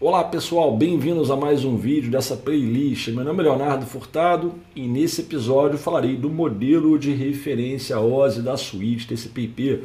Olá 0.00 0.22
pessoal, 0.22 0.76
bem-vindos 0.76 1.28
a 1.28 1.34
mais 1.34 1.64
um 1.64 1.76
vídeo 1.76 2.08
dessa 2.08 2.36
playlist. 2.36 3.08
Meu 3.08 3.24
nome 3.24 3.40
é 3.40 3.46
Leonardo 3.46 3.84
Furtado 3.84 4.54
e 4.76 4.86
nesse 4.86 5.22
episódio 5.22 5.76
falarei 5.76 6.14
do 6.14 6.30
modelo 6.30 6.96
de 6.96 7.10
referência 7.12 7.98
OSI 7.98 8.40
da 8.40 8.56
suíte 8.56 9.08
TCP/IP. 9.08 9.82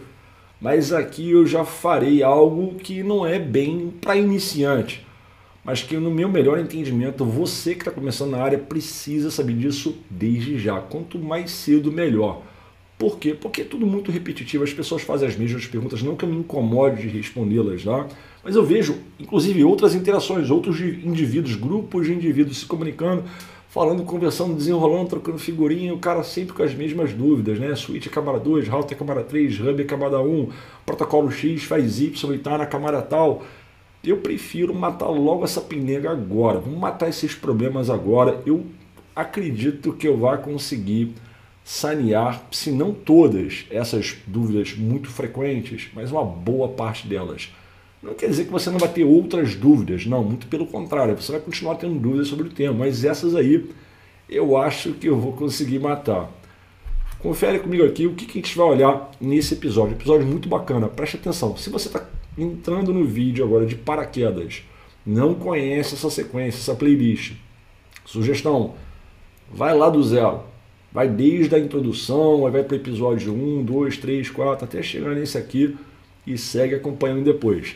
Mas 0.62 0.94
aqui 0.94 1.31
eu 1.31 1.47
já 1.47 1.65
farei 1.65 2.21
algo 2.21 2.76
que 2.76 3.02
não 3.02 3.26
é 3.26 3.39
bem 3.39 3.91
para 3.99 4.15
iniciante, 4.15 5.04
mas 5.65 5.81
que 5.81 5.97
no 5.97 6.12
meu 6.12 6.30
melhor 6.30 6.60
entendimento, 6.60 7.26
você 7.26 7.74
que 7.74 7.82
está 7.82 7.90
começando 7.90 8.34
na 8.34 8.44
área 8.44 8.60
precisa 8.60 9.32
saber 9.32 9.56
disso 9.56 9.98
desde 10.12 10.60
já. 10.60 10.80
Quanto 10.80 11.18
mais 11.18 11.50
cedo, 11.50 11.92
melhor. 11.92 12.44
Por 12.97 13.17
quê? 13.17 13.33
Porque 13.33 13.62
é 13.62 13.65
tudo 13.65 13.85
muito 13.85 14.12
repetitivo, 14.12 14.63
as 14.63 14.73
pessoas 14.73 15.01
fazem 15.01 15.28
as 15.28 15.35
mesmas 15.35 15.65
perguntas, 15.65 16.02
não 16.02 16.16
que 16.16 16.23
eu 16.23 16.30
me 16.30 16.38
incomode 16.38 17.02
de 17.02 17.07
respondê-las, 17.09 17.84
tá? 17.84 18.07
mas 18.43 18.55
eu 18.55 18.63
vejo, 18.63 18.98
inclusive, 19.20 19.63
outras 19.63 19.95
interações, 19.95 20.49
outros 20.49 20.80
indivíduos, 20.80 21.55
grupos 21.55 22.07
de 22.07 22.13
indivíduos 22.13 22.59
se 22.59 22.65
comunicando, 22.65 23.23
falando, 23.70 24.03
conversando, 24.03 24.53
desenrolando, 24.53 25.09
trocando 25.09 25.39
figurinha, 25.39 25.93
o 25.93 25.98
cara 25.98 26.23
sempre 26.23 26.53
com 26.53 26.61
as 26.61 26.75
mesmas 26.75 27.13
dúvidas, 27.13 27.57
né? 27.57 27.73
Switch 27.75 28.05
é 28.05 28.09
camada 28.09 28.39
2, 28.39 28.67
router 28.67 28.95
é 28.95 28.99
camada 28.99 29.23
3, 29.23 29.59
hub 29.62 29.81
é 29.81 29.85
camada 29.85 30.21
1, 30.21 30.49
protocolo 30.85 31.31
X 31.31 31.63
faz 31.63 31.99
Y 31.99 32.34
e 32.35 32.37
tá 32.37 32.57
na 32.57 32.65
camada 32.65 33.01
tal. 33.01 33.43
Eu 34.03 34.17
prefiro 34.17 34.75
matar 34.75 35.07
logo 35.07 35.45
essa 35.45 35.62
pinega 35.62 36.12
agora, 36.12 36.59
vamos 36.59 36.77
matar 36.77 37.09
esses 37.09 37.34
problemas 37.34 37.89
agora. 37.89 38.41
Eu 38.45 38.65
acredito 39.15 39.93
que 39.93 40.07
eu 40.07 40.17
vá 40.17 40.37
conseguir 40.37 41.13
sanear, 41.63 42.44
se 42.52 42.72
não 42.72 42.94
todas 42.94 43.66
essas 43.70 44.17
dúvidas 44.27 44.73
muito 44.73 45.09
frequentes, 45.09 45.90
mas 45.94 46.12
uma 46.12 46.23
boa 46.23 46.67
parte 46.70 47.08
delas. 47.08 47.54
Não 48.02 48.13
quer 48.13 48.27
dizer 48.27 48.45
que 48.45 48.52
você 48.52 48.70
não 48.70 48.77
vai 48.77 48.90
ter 48.90 49.05
outras 49.05 49.55
dúvidas, 49.55 50.05
não, 50.05 50.23
muito 50.23 50.48
pelo 50.48 50.68
contrário, 50.68 51.16
você 51.16 51.31
vai 51.31 51.40
continuar 51.40 51.76
tendo 51.76 51.98
dúvidas 51.98 52.27
sobre 52.27 52.48
o 52.48 52.52
tema, 52.52 52.73
mas 52.73 53.05
essas 53.05 53.34
aí 53.34 53.70
eu 54.29 54.57
acho 54.57 54.91
que 54.93 55.07
eu 55.07 55.18
vou 55.18 55.32
conseguir 55.34 55.79
matar. 55.79 56.29
Confere 57.20 57.60
comigo 57.60 57.85
aqui 57.85 58.05
o 58.05 58.13
que, 58.13 58.26
que 58.26 58.40
a 58.40 58.41
gente 58.41 58.57
vai 58.57 58.68
olhar 58.68 59.09
nesse 59.21 59.54
episódio. 59.54 59.96
Episódio 59.96 60.27
muito 60.27 60.49
bacana, 60.49 60.90
preste 60.90 61.15
atenção. 61.15 61.55
Se 61.55 61.70
você 61.70 61.87
está 61.87 62.05
entrando 62.37 62.93
no 62.93 63.05
vídeo 63.05 63.46
agora 63.46 63.65
de 63.65 63.76
paraquedas, 63.76 64.64
não 65.06 65.34
conhece 65.34 65.96
essa 65.96 66.09
sequência, 66.09 66.59
essa 66.59 66.76
playlist, 66.76 67.36
sugestão, 68.04 68.74
vai 69.50 69.74
lá 69.74 69.90
do 69.90 70.04
zero 70.04 70.53
Vai 70.94 71.10
desde 71.10 71.56
a 71.56 71.60
introdução, 71.60 72.42
vai 72.42 72.64
para 72.64 72.76
o 72.76 72.78
episódio 72.78 73.34
1, 73.34 73.64
2, 73.64 73.98
3, 73.98 74.30
4, 74.30 74.66
até 74.66 74.84
chegar 74.84 75.16
nesse 75.16 75.40
aqui 75.40 75.76
e 76.28 76.38
segue 76.38 76.76
acompanhando 76.76 77.24
depois. 77.24 77.76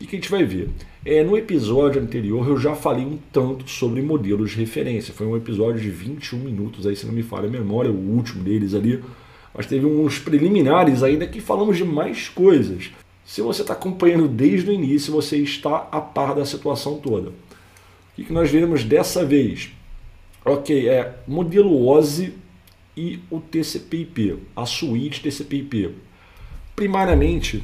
O 0.00 0.04
que 0.06 0.16
a 0.16 0.18
gente 0.18 0.30
vai 0.30 0.42
ver? 0.42 0.70
É, 1.04 1.22
no 1.22 1.36
episódio 1.36 2.00
anterior 2.00 2.48
eu 2.48 2.56
já 2.58 2.74
falei 2.74 3.04
um 3.04 3.18
tanto 3.30 3.68
sobre 3.68 4.00
modelos 4.00 4.52
de 4.52 4.56
referência. 4.56 5.12
Foi 5.12 5.26
um 5.26 5.36
episódio 5.36 5.82
de 5.82 5.90
21 5.90 6.38
minutos, 6.38 6.86
aí 6.86 6.96
se 6.96 7.04
não 7.04 7.12
me 7.12 7.22
falha 7.22 7.46
a 7.46 7.50
memória, 7.50 7.90
o 7.90 8.16
último 8.16 8.42
deles 8.42 8.72
ali. 8.72 9.04
Mas 9.54 9.66
teve 9.66 9.84
uns 9.84 10.18
preliminares 10.18 11.02
ainda 11.02 11.26
que 11.26 11.42
falamos 11.42 11.76
de 11.76 11.84
mais 11.84 12.30
coisas. 12.30 12.90
Se 13.22 13.42
você 13.42 13.60
está 13.60 13.74
acompanhando 13.74 14.28
desde 14.28 14.70
o 14.70 14.72
início, 14.72 15.12
você 15.12 15.36
está 15.36 15.88
a 15.92 16.00
par 16.00 16.34
da 16.34 16.46
situação 16.46 16.98
toda. 16.98 17.28
O 17.28 17.34
que, 18.16 18.24
que 18.24 18.32
nós 18.32 18.50
veremos 18.50 18.82
dessa 18.82 19.26
vez? 19.26 19.70
Ok, 20.42 20.88
é 20.88 21.16
modelo 21.26 21.86
OSI 21.86 22.45
e 22.96 23.20
o 23.30 23.40
TCP/IP, 23.40 24.38
a 24.54 24.64
suíte 24.64 25.20
TCP/IP. 25.20 25.90
Primariamente, 26.74 27.62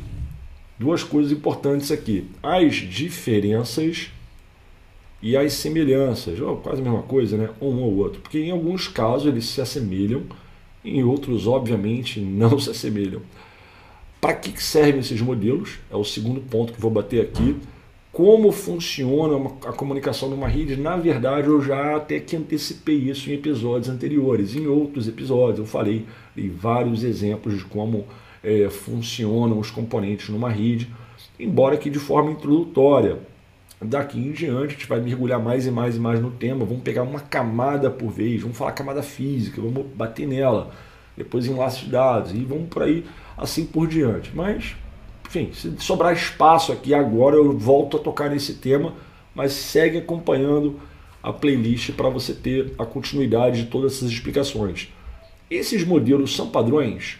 duas 0.78 1.02
coisas 1.02 1.32
importantes 1.32 1.90
aqui: 1.90 2.26
as 2.42 2.74
diferenças 2.74 4.10
e 5.22 5.36
as 5.36 5.52
semelhanças. 5.54 6.40
Oh, 6.40 6.56
quase 6.56 6.80
a 6.80 6.84
mesma 6.84 7.02
coisa, 7.02 7.36
né? 7.36 7.50
Um 7.60 7.80
ou 7.80 7.96
outro. 7.96 8.20
Porque 8.20 8.38
em 8.38 8.50
alguns 8.50 8.88
casos 8.88 9.28
eles 9.28 9.46
se 9.46 9.60
assemelham, 9.60 10.24
em 10.84 11.02
outros, 11.04 11.46
obviamente, 11.46 12.20
não 12.20 12.58
se 12.60 12.70
assemelham. 12.70 13.22
Para 14.20 14.34
que 14.34 14.62
servem 14.62 15.00
esses 15.00 15.20
modelos? 15.20 15.78
É 15.90 15.96
o 15.96 16.04
segundo 16.04 16.40
ponto 16.40 16.72
que 16.72 16.80
vou 16.80 16.90
bater 16.90 17.22
aqui 17.22 17.56
como 18.12 18.52
funciona 18.52 19.50
a 19.64 19.72
comunicação 19.72 20.28
numa 20.28 20.46
rede, 20.46 20.76
na 20.76 20.96
verdade 20.96 21.48
eu 21.48 21.62
já 21.62 21.96
até 21.96 22.20
que 22.20 22.36
antecipei 22.36 22.96
isso 22.96 23.30
em 23.30 23.34
episódios 23.34 23.88
anteriores. 23.88 24.54
Em 24.54 24.66
outros 24.66 25.08
episódios 25.08 25.60
eu 25.60 25.64
falei 25.64 26.04
de 26.36 26.50
vários 26.50 27.04
exemplos 27.04 27.56
de 27.56 27.64
como 27.64 28.04
é, 28.44 28.68
funcionam 28.68 29.58
os 29.58 29.70
componentes 29.70 30.28
numa 30.28 30.50
rede, 30.50 30.90
embora 31.40 31.78
que 31.78 31.88
de 31.88 31.98
forma 31.98 32.30
introdutória. 32.30 33.18
Daqui 33.80 34.18
em 34.18 34.30
diante 34.30 34.66
a 34.66 34.68
gente 34.68 34.86
vai 34.86 35.00
mergulhar 35.00 35.40
mais 35.40 35.66
e 35.66 35.70
mais 35.70 35.96
e 35.96 35.98
mais 35.98 36.20
no 36.20 36.30
tema, 36.30 36.64
vamos 36.64 36.84
pegar 36.84 37.02
uma 37.02 37.18
camada 37.18 37.90
por 37.90 38.10
vez, 38.10 38.42
vamos 38.42 38.56
falar 38.56 38.72
camada 38.72 39.02
física, 39.02 39.60
vamos 39.60 39.86
bater 39.96 40.28
nela, 40.28 40.70
depois 41.16 41.46
enlaces 41.46 41.80
de 41.80 41.90
dados 41.90 42.32
e 42.32 42.44
vamos 42.44 42.68
por 42.68 42.82
aí 42.82 43.04
assim 43.36 43.64
por 43.64 43.88
diante. 43.88 44.30
Mas 44.34 44.76
enfim, 45.32 45.50
se 45.54 45.74
sobrar 45.78 46.12
espaço 46.12 46.72
aqui 46.72 46.92
agora, 46.92 47.36
eu 47.36 47.56
volto 47.56 47.96
a 47.96 48.00
tocar 48.00 48.28
nesse 48.28 48.54
tema, 48.54 48.94
mas 49.34 49.52
segue 49.52 49.96
acompanhando 49.96 50.78
a 51.22 51.32
playlist 51.32 51.92
para 51.92 52.10
você 52.10 52.34
ter 52.34 52.74
a 52.78 52.84
continuidade 52.84 53.62
de 53.62 53.70
todas 53.70 53.94
essas 53.94 54.10
explicações. 54.10 54.92
Esses 55.50 55.84
modelos 55.84 56.36
são 56.36 56.50
padrões? 56.50 57.18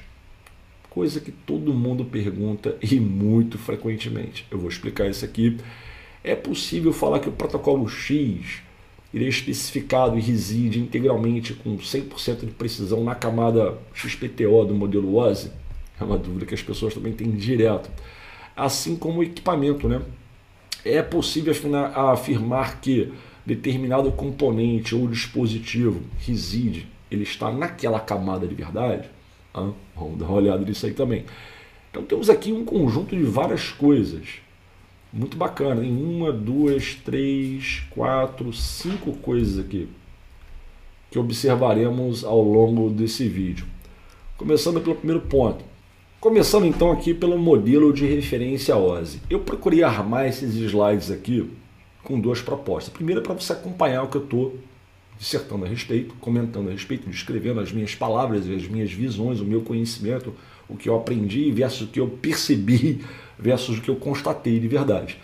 Coisa 0.91 1.21
que 1.21 1.33
todo 1.33 1.73
mundo 1.73 2.05
pergunta 2.05 2.77
e 2.83 3.01
muito 3.01 3.57
frequentemente. 3.57 4.47
Eu 4.51 4.59
vou 4.59 4.69
explicar 4.69 5.09
isso 5.09 5.25
aqui. 5.25 5.57
É 6.23 6.35
possível 6.35 6.93
falar 6.93 7.19
que 7.19 7.31
o 7.31 7.33
protocolo 7.33 7.89
X 7.89 8.61
ele 9.15 9.25
é 9.25 9.29
especificado 9.29 10.19
e 10.19 10.21
reside 10.21 10.81
integralmente 10.81 11.55
com 11.55 11.79
100% 11.79 12.41
de 12.41 12.53
precisão 12.53 13.05
na 13.05 13.15
camada 13.15 13.79
XPTO 13.95 14.65
do 14.67 14.75
modelo 14.75 15.17
OSI? 15.17 15.51
É 16.01 16.05
uma 16.05 16.19
dúvida 16.19 16.47
que 16.47 16.55
as 16.55 16.63
pessoas 16.63 16.95
também 16.95 17.13
têm 17.13 17.31
direto. 17.31 17.91
Assim 18.57 18.97
como 18.97 19.21
o 19.21 19.23
equipamento, 19.23 19.89
né? 19.89 20.03
É 20.85 21.01
possível 21.01 21.55
afirmar 21.95 22.81
que 22.81 23.13
determinado 23.47 24.11
componente 24.13 24.95
ou 24.95 25.07
dispositivo 25.09 26.03
reside, 26.19 26.89
ele 27.11 27.23
está 27.23 27.53
naquela 27.53 28.01
camada 28.01 28.47
de 28.47 28.55
verdade? 28.55 29.09
Ah, 29.55 29.71
vamos 29.95 30.19
dar 30.19 30.27
uma 30.27 30.37
olhada 30.37 30.65
nisso 30.65 30.87
aí 30.87 30.95
também. 30.95 31.25
Então 31.91 32.03
temos 32.03 32.31
aqui 32.31 32.53
um 32.53 32.65
conjunto 32.65 33.15
de 33.17 33.23
várias 33.23 33.71
coisas. 33.71 34.27
Muito 35.13 35.37
bacana. 35.37 35.85
Em 35.85 36.03
uma, 36.03 36.33
duas, 36.33 36.95
três, 36.95 37.83
quatro, 37.91 38.53
cinco 38.53 39.13
coisas 39.19 39.59
aqui 39.59 39.89
que 41.11 41.19
observaremos 41.19 42.25
ao 42.25 42.43
longo 42.43 42.89
desse 42.89 43.29
vídeo. 43.29 43.67
Começando 44.39 44.81
pelo 44.81 44.97
primeiro 44.97 45.21
ponto. 45.21 45.63
Começando 46.23 46.67
então 46.67 46.93
aqui 46.93 47.13
pelo 47.13 47.37
modelo 47.37 47.93
de 47.93 48.07
referência 48.07 48.77
OSI. 48.77 49.21
Eu 49.29 49.41
procurei 49.41 49.83
armar 49.83 50.29
esses 50.29 50.55
slides 50.55 51.11
aqui 51.11 51.51
com 52.05 52.21
duas 52.21 52.41
propostas. 52.41 52.95
A 52.95 52.97
primeira 52.97 53.21
é 53.21 53.25
para 53.25 53.35
você 53.35 53.53
acompanhar 53.53 54.05
o 54.05 54.07
que 54.07 54.19
eu 54.19 54.23
estou 54.23 54.57
dissertando 55.19 55.65
a 55.65 55.69
respeito, 55.69 56.15
comentando 56.21 56.69
a 56.69 56.71
respeito, 56.71 57.11
descrevendo 57.11 57.59
as 57.59 57.73
minhas 57.73 57.97
palavras, 57.97 58.49
as 58.49 58.69
minhas 58.69 58.93
visões, 58.93 59.41
o 59.41 59.45
meu 59.45 59.63
conhecimento, 59.63 60.33
o 60.69 60.77
que 60.77 60.89
eu 60.89 60.95
aprendi 60.95 61.51
versus 61.51 61.89
o 61.89 61.91
que 61.91 61.99
eu 61.99 62.07
percebi 62.07 63.05
versus 63.37 63.79
o 63.79 63.81
que 63.81 63.89
eu 63.89 63.97
constatei 63.97 64.61
de 64.61 64.69
verdade. 64.69 65.19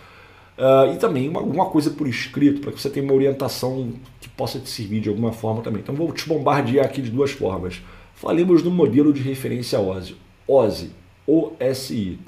Uh, 0.58 0.94
e 0.94 0.96
também 0.96 1.28
uma, 1.28 1.38
alguma 1.38 1.66
coisa 1.66 1.90
por 1.90 2.08
escrito, 2.08 2.60
para 2.60 2.72
que 2.72 2.82
você 2.82 2.90
tenha 2.90 3.04
uma 3.04 3.14
orientação 3.14 3.92
que 4.20 4.28
possa 4.30 4.58
te 4.58 4.68
servir 4.68 5.00
de 5.00 5.08
alguma 5.08 5.30
forma 5.30 5.62
também. 5.62 5.80
Então 5.80 5.94
vou 5.94 6.12
te 6.12 6.28
bombardear 6.28 6.84
aqui 6.84 7.00
de 7.00 7.10
duas 7.12 7.30
formas. 7.30 7.80
Falemos 8.16 8.62
do 8.62 8.70
modelo 8.72 9.12
de 9.12 9.22
referência 9.22 9.78
OSI. 9.78 10.26
OSI, 10.48 10.90
OSI, 11.26 12.18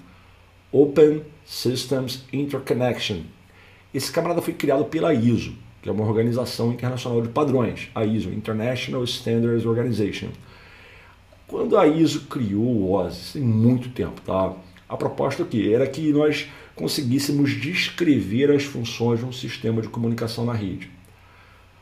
Open 0.70 1.22
Systems 1.42 2.24
Interconnection. 2.30 3.22
Esse 3.94 4.12
camarada 4.12 4.42
foi 4.42 4.52
criado 4.52 4.84
pela 4.84 5.14
ISO, 5.14 5.54
que 5.80 5.88
é 5.88 5.92
uma 5.92 6.04
organização 6.04 6.70
internacional 6.70 7.22
de 7.22 7.30
padrões, 7.30 7.88
a 7.94 8.04
ISO, 8.04 8.30
International 8.30 9.02
Standards 9.04 9.64
Organization. 9.64 10.28
Quando 11.48 11.78
a 11.78 11.86
ISO 11.86 12.26
criou 12.26 12.62
o 12.62 12.92
OSI, 12.92 13.32
tem 13.32 13.42
muito 13.42 13.88
tempo, 13.88 14.20
tá? 14.20 14.54
A 14.86 14.96
proposta 14.96 15.42
que 15.42 15.72
era 15.72 15.86
que 15.86 16.12
nós 16.12 16.46
conseguíssemos 16.76 17.50
descrever 17.52 18.50
as 18.50 18.64
funções 18.64 19.20
de 19.20 19.24
um 19.24 19.32
sistema 19.32 19.80
de 19.80 19.88
comunicação 19.88 20.44
na 20.44 20.52
rede. 20.52 20.90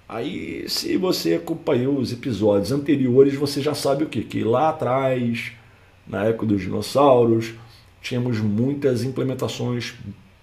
Aí, 0.08 0.64
se 0.68 0.96
você 0.96 1.34
acompanhou 1.34 1.98
os 1.98 2.12
episódios 2.12 2.72
anteriores, 2.72 3.34
você 3.34 3.60
já 3.60 3.74
sabe 3.74 4.04
o 4.04 4.08
que? 4.08 4.22
Que 4.22 4.42
lá 4.42 4.70
atrás 4.70 5.52
na 6.08 6.24
época 6.24 6.46
dos 6.46 6.62
dinossauros, 6.62 7.52
tínhamos 8.00 8.40
muitas 8.40 9.04
implementações 9.04 9.94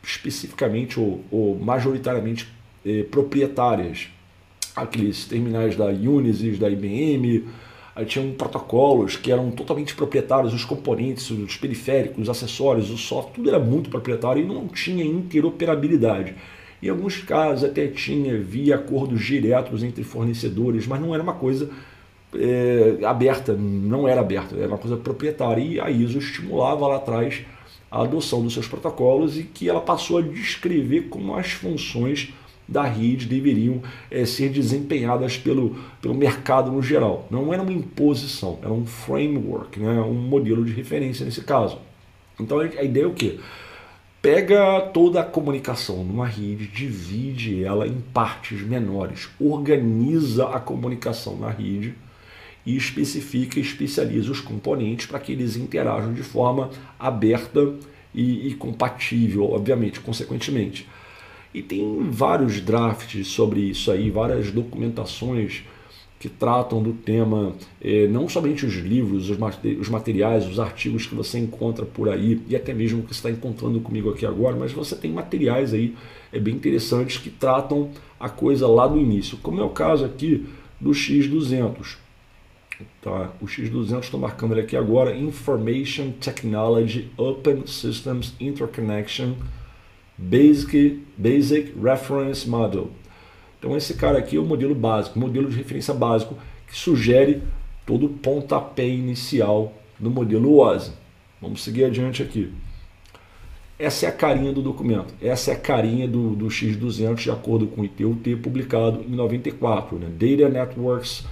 especificamente 0.04 1.00
ou, 1.00 1.24
ou 1.32 1.58
majoritariamente 1.58 2.48
eh, 2.86 3.04
proprietárias. 3.04 4.08
Aqueles 4.76 5.26
terminais 5.26 5.76
da 5.76 5.86
Unisys, 5.86 6.60
da 6.60 6.70
IBM, 6.70 7.46
tinham 8.04 8.34
protocolos 8.34 9.16
que 9.16 9.32
eram 9.32 9.50
totalmente 9.52 9.96
proprietários, 9.96 10.54
os 10.54 10.66
componentes, 10.66 11.30
os 11.32 11.56
periféricos, 11.56 12.24
os 12.24 12.30
acessórios, 12.30 12.90
o 12.90 12.98
software, 12.98 13.34
tudo 13.36 13.50
era 13.50 13.60
muito 13.60 13.90
proprietário 13.90 14.44
e 14.44 14.46
não 14.46 14.68
tinha 14.68 15.06
interoperabilidade. 15.06 16.36
Em 16.84 16.90
alguns 16.90 17.20
casos 17.20 17.64
até 17.64 17.88
tinha 17.88 18.38
via 18.38 18.76
acordos 18.76 19.24
diretos 19.24 19.82
entre 19.82 20.04
fornecedores, 20.04 20.86
mas 20.86 21.00
não 21.00 21.14
era 21.14 21.24
uma 21.24 21.34
coisa 21.34 21.70
é, 22.40 23.06
aberta, 23.06 23.54
não 23.54 24.08
era 24.08 24.22
aberta, 24.22 24.56
era 24.56 24.68
uma 24.68 24.78
coisa 24.78 24.98
proprietária. 24.98 25.62
E 25.62 25.80
a 25.80 25.90
ISO 25.90 26.20
estimulava 26.20 26.88
lá 26.88 26.98
atrás 26.98 27.44
a 27.92 28.02
adoção 28.02 28.44
dos 28.44 28.54
seus 28.54 28.68
protocolos 28.68 29.38
e 29.38 29.44
que 29.44 29.70
ela 29.70 29.82
passou 29.82 30.18
a 30.18 30.22
descrever 30.22 31.04
como 31.04 31.36
as 31.36 31.52
funções 31.52 32.34
da 32.68 32.84
rede 32.84 33.28
deveriam 33.28 33.82
é, 34.10 34.26
ser 34.26 34.50
desempenhadas 34.50 35.38
pelo, 35.38 35.76
pelo 36.02 36.16
mercado 36.16 36.72
no 36.72 36.82
geral. 36.82 37.28
Não 37.30 37.54
era 37.54 37.62
uma 37.62 37.72
imposição, 37.72 38.60
era 38.62 38.74
um 38.74 38.86
framework, 38.86 39.80
né, 39.80 40.02
um 40.02 40.14
modelo 40.14 40.66
de 40.66 40.74
referência 40.74 41.26
nesse 41.26 41.42
caso. 41.42 41.78
Então 42.40 42.60
a 42.60 42.84
ideia 42.84 43.04
é 43.04 43.08
o 43.08 43.14
quê? 43.14 43.40
Pega 44.22 44.82
toda 44.92 45.22
a 45.22 45.24
comunicação 45.24 46.04
numa 46.04 46.26
rede, 46.26 46.66
divide 46.66 47.64
ela 47.64 47.88
em 47.88 48.02
partes 48.12 48.60
menores, 48.62 49.30
organiza 49.40 50.48
a 50.50 50.60
comunicação 50.60 51.38
na 51.38 51.50
rede 51.52 51.94
e 52.66 52.76
especifica 52.76 53.60
e 53.60 53.62
especializa 53.62 54.32
os 54.32 54.42
componentes 54.42 55.06
para 55.06 55.20
que 55.20 55.32
eles 55.32 55.56
interajam 55.56 56.14
de 56.14 56.24
forma 56.24 56.70
aberta 57.00 57.74
e, 58.14 58.48
e 58.48 58.54
compatível, 58.56 59.52
obviamente, 59.52 60.00
consequentemente. 60.00 60.88
E 61.54 61.62
tem 61.62 62.10
vários 62.10 62.60
drafts 62.60 63.28
sobre 63.28 63.62
isso 63.62 63.92
aí, 63.92 64.10
várias 64.10 64.52
documentações 64.52 65.64
que 66.20 66.30
tratam 66.30 66.82
do 66.82 66.94
tema, 66.94 67.54
eh, 67.82 68.08
não 68.08 68.28
somente 68.28 68.66
os 68.66 68.74
livros, 68.74 69.30
os 69.30 69.90
materiais, 69.90 70.48
os 70.48 70.60
artigos 70.60 71.06
que 71.06 71.14
você 71.14 71.38
encontra 71.38 71.86
por 71.86 72.10
aí, 72.10 72.42
e 72.48 72.56
até 72.56 72.74
mesmo 72.74 73.04
que 73.04 73.14
você 73.14 73.20
está 73.20 73.30
encontrando 73.30 73.80
comigo 73.80 74.10
aqui 74.10 74.26
agora, 74.26 74.56
mas 74.56 74.72
você 74.72 74.96
tem 74.96 75.12
materiais 75.12 75.74
aí 75.74 75.94
é, 76.34 76.40
bem 76.40 76.56
interessantes 76.56 77.18
que 77.18 77.30
tratam 77.30 77.92
a 78.20 78.28
coisa 78.28 78.68
lá 78.68 78.88
do 78.88 78.98
início, 78.98 79.38
como 79.38 79.62
é 79.62 79.64
o 79.64 79.70
caso 79.70 80.04
aqui 80.04 80.46
do 80.80 80.92
X200. 80.92 82.05
Tá? 83.02 83.32
O 83.42 83.46
X200 83.46 84.00
estou 84.00 84.20
marcando 84.20 84.54
ele 84.54 84.62
aqui 84.62 84.76
agora, 84.76 85.16
Information 85.16 86.12
Technology 86.12 87.12
Open 87.18 87.66
Systems 87.68 88.34
Interconnection 88.40 89.36
Basic, 90.18 91.04
Basic 91.18 91.74
Reference 91.82 92.50
Model. 92.50 92.90
Então 93.60 93.76
esse 93.76 93.94
cara 93.94 94.20
aqui 94.20 94.38
é 94.38 94.40
o 94.40 94.46
modelo 94.46 94.76
básico, 94.76 95.20
modelo 95.20 95.50
de 95.50 95.58
referência 95.58 95.94
básico, 95.94 96.38
que 96.68 96.78
sugere 96.78 97.42
todo 97.86 98.08
o 98.08 98.10
pontapé 98.10 98.88
inicial 98.88 99.74
do 100.00 100.10
modelo 100.10 100.60
OSI. 100.60 100.92
Vamos 101.42 101.64
seguir 101.64 101.86
adiante 101.86 102.24
aqui. 102.24 102.52
Essa 103.78 104.06
é 104.06 104.10
a 104.10 104.12
carinha 104.12 104.54
do 104.54 104.62
documento, 104.62 105.14
essa 105.22 105.52
é 105.52 105.54
a 105.54 105.60
carinha 105.60 106.08
do, 106.08 106.34
do 106.34 106.48
X200 106.48 107.16
de 107.16 107.30
acordo 107.30 107.68
com 107.68 107.82
o 107.82 107.86
ITUT 107.86 108.38
publicado 108.38 109.02
em 109.02 109.14
94, 109.14 109.98
né? 109.98 110.08
Data 110.10 110.50
Networks 110.50 111.26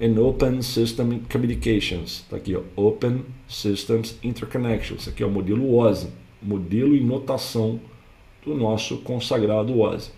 and 0.00 0.18
Open 0.20 0.62
System 0.62 1.20
Communications. 1.30 2.20
Está 2.20 2.36
aqui, 2.36 2.56
ó, 2.56 2.62
Open 2.76 3.24
Systems 3.48 4.18
Interconnections. 4.22 5.02
Isso 5.02 5.10
aqui 5.10 5.22
é 5.22 5.26
o 5.26 5.30
modelo 5.30 5.76
OSI, 5.76 6.08
modelo 6.40 6.96
e 6.96 7.00
notação 7.00 7.80
do 8.44 8.54
nosso 8.54 8.98
consagrado 8.98 9.78
OSI. 9.78 10.10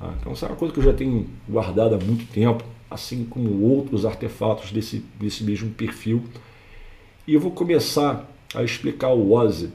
Ah, 0.00 0.14
então, 0.20 0.32
essa 0.32 0.46
é 0.46 0.48
uma 0.48 0.56
coisa 0.56 0.72
que 0.72 0.80
eu 0.80 0.84
já 0.84 0.92
tenho 0.92 1.26
guardado 1.48 1.94
há 1.94 1.98
muito 1.98 2.24
tempo, 2.32 2.64
assim 2.90 3.24
como 3.24 3.62
outros 3.62 4.06
artefatos 4.06 4.70
desse, 4.70 5.04
desse 5.18 5.42
mesmo 5.42 5.70
perfil. 5.70 6.22
E 7.26 7.34
eu 7.34 7.40
vou 7.40 7.50
começar 7.50 8.30
a 8.54 8.62
explicar 8.62 9.08
o 9.08 9.32
OSI 9.32 9.70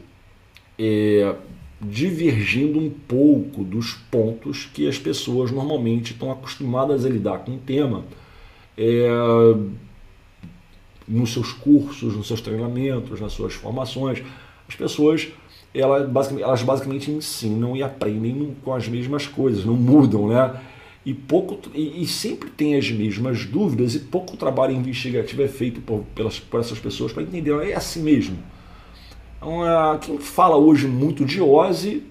é, 0.79 1.35
divergindo 1.81 2.79
um 2.79 2.89
pouco 2.89 3.63
dos 3.63 3.93
pontos 4.09 4.65
que 4.65 4.87
as 4.87 4.97
pessoas 4.97 5.51
normalmente 5.51 6.13
estão 6.13 6.31
acostumadas 6.31 7.05
a 7.05 7.09
lidar 7.09 7.39
com 7.39 7.55
o 7.55 7.59
tema 7.59 8.05
é, 8.77 9.07
nos 11.07 11.33
seus 11.33 11.51
cursos, 11.53 12.15
nos 12.15 12.27
seus 12.27 12.41
treinamentos, 12.41 13.19
nas 13.19 13.33
suas 13.33 13.53
formações. 13.53 14.23
As 14.67 14.75
pessoas 14.75 15.31
elas 15.73 16.07
basicamente, 16.07 16.43
elas 16.43 16.61
basicamente 16.61 17.11
ensinam 17.11 17.75
e 17.75 17.81
aprendem 17.81 18.55
com 18.63 18.73
as 18.73 18.87
mesmas 18.87 19.25
coisas, 19.25 19.65
não 19.65 19.73
mudam, 19.73 20.27
né? 20.27 20.59
E, 21.05 21.13
pouco, 21.13 21.59
e, 21.73 22.01
e, 22.01 22.07
sempre 22.07 22.49
tem 22.49 22.75
as 22.75 22.89
mesmas 22.89 23.45
dúvidas 23.45 23.93
e 23.93 23.99
pouco 23.99 24.37
trabalho 24.37 24.73
investigativo 24.73 25.41
é 25.41 25.49
feito 25.49 25.81
por, 25.81 26.05
pelas, 26.15 26.39
por 26.39 26.61
essas 26.61 26.79
pessoas 26.79 27.11
para 27.11 27.23
entender, 27.23 27.51
é 27.69 27.73
assim 27.73 28.01
mesmo. 28.01 28.37
Então, 29.37 29.67
é, 29.67 29.97
quem 29.97 30.17
fala 30.17 30.55
hoje 30.55 30.87
muito 30.87 31.25
de 31.25 31.41
OSI, 31.41 32.03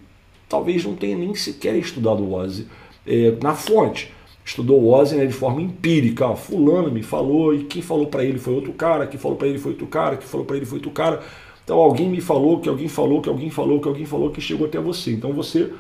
talvez 0.46 0.84
não 0.84 0.94
tenha 0.94 1.16
nem 1.16 1.34
sequer 1.34 1.74
estudado 1.76 2.30
OSI 2.34 2.66
é, 3.06 3.34
na 3.42 3.54
fonte. 3.54 4.12
Estudou 4.44 4.92
OSI 4.92 5.16
né, 5.16 5.26
de 5.26 5.32
forma 5.32 5.60
empírica. 5.60 6.26
Ah, 6.26 6.36
fulano 6.36 6.90
me 6.90 7.02
falou 7.02 7.54
e 7.54 7.64
quem 7.64 7.80
falou 7.80 8.06
para 8.06 8.24
ele 8.24 8.38
foi 8.38 8.54
outro 8.54 8.72
cara, 8.72 9.06
quem 9.06 9.18
falou 9.18 9.36
para 9.36 9.48
ele 9.48 9.58
foi 9.58 9.72
outro 9.72 9.86
cara, 9.86 10.16
quem 10.16 10.26
falou 10.26 10.44
para 10.44 10.56
ele 10.56 10.66
foi 10.66 10.78
outro 10.78 10.90
cara. 10.90 11.22
Então 11.64 11.78
alguém 11.78 12.08
me 12.08 12.20
falou, 12.20 12.60
que 12.60 12.68
alguém 12.68 12.88
falou, 12.88 13.20
que 13.20 13.28
alguém 13.28 13.50
falou, 13.50 13.80
que 13.80 13.88
alguém 13.88 14.04
falou, 14.04 14.30
que 14.30 14.40
chegou 14.40 14.66
até 14.66 14.80
você. 14.80 15.12
Então 15.12 15.32
você 15.32 15.72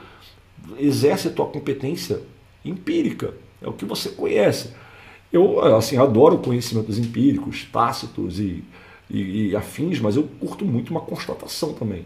exerce 0.78 1.28
a 1.28 1.30
tua 1.30 1.46
competência 1.46 2.20
empírica, 2.64 3.34
é 3.60 3.68
o 3.68 3.72
que 3.72 3.84
você 3.84 4.10
conhece. 4.10 4.70
Eu 5.32 5.60
assim 5.76 5.96
adoro 5.96 6.38
conhecimentos 6.38 6.98
empíricos, 6.98 7.64
tácitos 7.72 8.38
e, 8.38 8.62
e, 9.10 9.48
e 9.48 9.56
afins, 9.56 9.98
mas 9.98 10.16
eu 10.16 10.28
curto 10.38 10.64
muito 10.64 10.90
uma 10.90 11.00
constatação 11.00 11.72
também. 11.72 12.04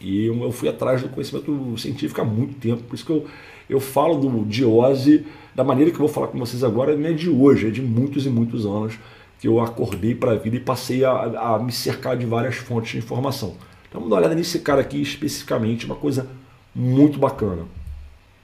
E 0.00 0.26
eu, 0.26 0.42
eu, 0.42 0.52
fui 0.52 0.68
atrás 0.68 1.00
do 1.00 1.08
conhecimento 1.08 1.76
científico 1.78 2.20
há 2.20 2.24
muito 2.24 2.54
tempo, 2.54 2.82
por 2.82 2.94
isso 2.94 3.06
que 3.06 3.12
eu, 3.12 3.26
eu 3.68 3.80
falo 3.80 4.16
do 4.16 4.44
Diose 4.44 5.24
da 5.54 5.62
maneira 5.62 5.90
que 5.90 5.96
eu 5.96 6.00
vou 6.00 6.08
falar 6.08 6.26
com 6.28 6.38
vocês 6.38 6.64
agora, 6.64 6.96
não 6.96 7.08
é 7.08 7.12
de 7.12 7.30
hoje, 7.30 7.68
é 7.68 7.70
de 7.70 7.80
muitos 7.80 8.26
e 8.26 8.28
muitos 8.28 8.66
anos 8.66 8.98
que 9.38 9.46
eu 9.46 9.60
acordei 9.60 10.14
para 10.14 10.32
a 10.32 10.34
vida 10.34 10.56
e 10.56 10.60
passei 10.60 11.04
a, 11.04 11.54
a, 11.54 11.58
me 11.58 11.70
cercar 11.70 12.16
de 12.16 12.26
várias 12.26 12.56
fontes 12.56 12.92
de 12.92 12.98
informação. 12.98 13.54
Então 13.88 14.00
vamos 14.00 14.10
dar 14.10 14.16
uma 14.16 14.20
olhada 14.22 14.34
nesse 14.34 14.58
cara 14.60 14.80
aqui 14.80 15.00
especificamente, 15.00 15.86
uma 15.86 15.94
coisa 15.94 16.28
muito 16.74 17.18
bacana. 17.18 17.62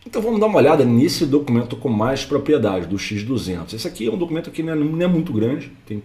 Então 0.06 0.22
vamos 0.22 0.40
dar 0.40 0.46
uma 0.46 0.58
olhada 0.58 0.84
nesse 0.84 1.26
documento 1.26 1.76
com 1.76 1.88
mais 1.88 2.25
propriedade, 2.25 2.87
do 2.87 2.96
X200. 2.96 3.75
Esse 3.75 3.88
aqui 3.88 4.06
é 4.06 4.11
um 4.11 4.17
documento 4.17 4.50
que 4.50 4.62
não 4.62 4.72
é, 4.72 4.76
não 4.76 5.02
é 5.02 5.06
muito 5.06 5.32
grande, 5.32 5.72
tem, 5.84 6.02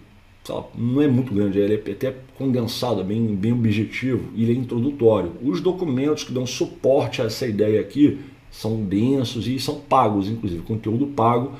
lá, 0.48 0.64
não 0.74 1.00
é 1.00 1.08
muito 1.08 1.32
grande, 1.32 1.58
ele 1.58 1.74
é 1.74 1.92
até 1.92 2.14
condensado, 2.36 3.02
bem, 3.04 3.34
bem 3.34 3.52
objetivo, 3.52 4.30
e 4.34 4.42
ele 4.42 4.52
é 4.52 4.56
introdutório. 4.56 5.32
Os 5.42 5.60
documentos 5.60 6.24
que 6.24 6.32
dão 6.32 6.46
suporte 6.46 7.22
a 7.22 7.26
essa 7.26 7.46
ideia 7.46 7.80
aqui 7.80 8.18
são 8.56 8.82
densos 8.82 9.46
e 9.46 9.58
são 9.60 9.80
pagos, 9.80 10.28
inclusive, 10.28 10.62
conteúdo 10.62 11.06
pago, 11.08 11.52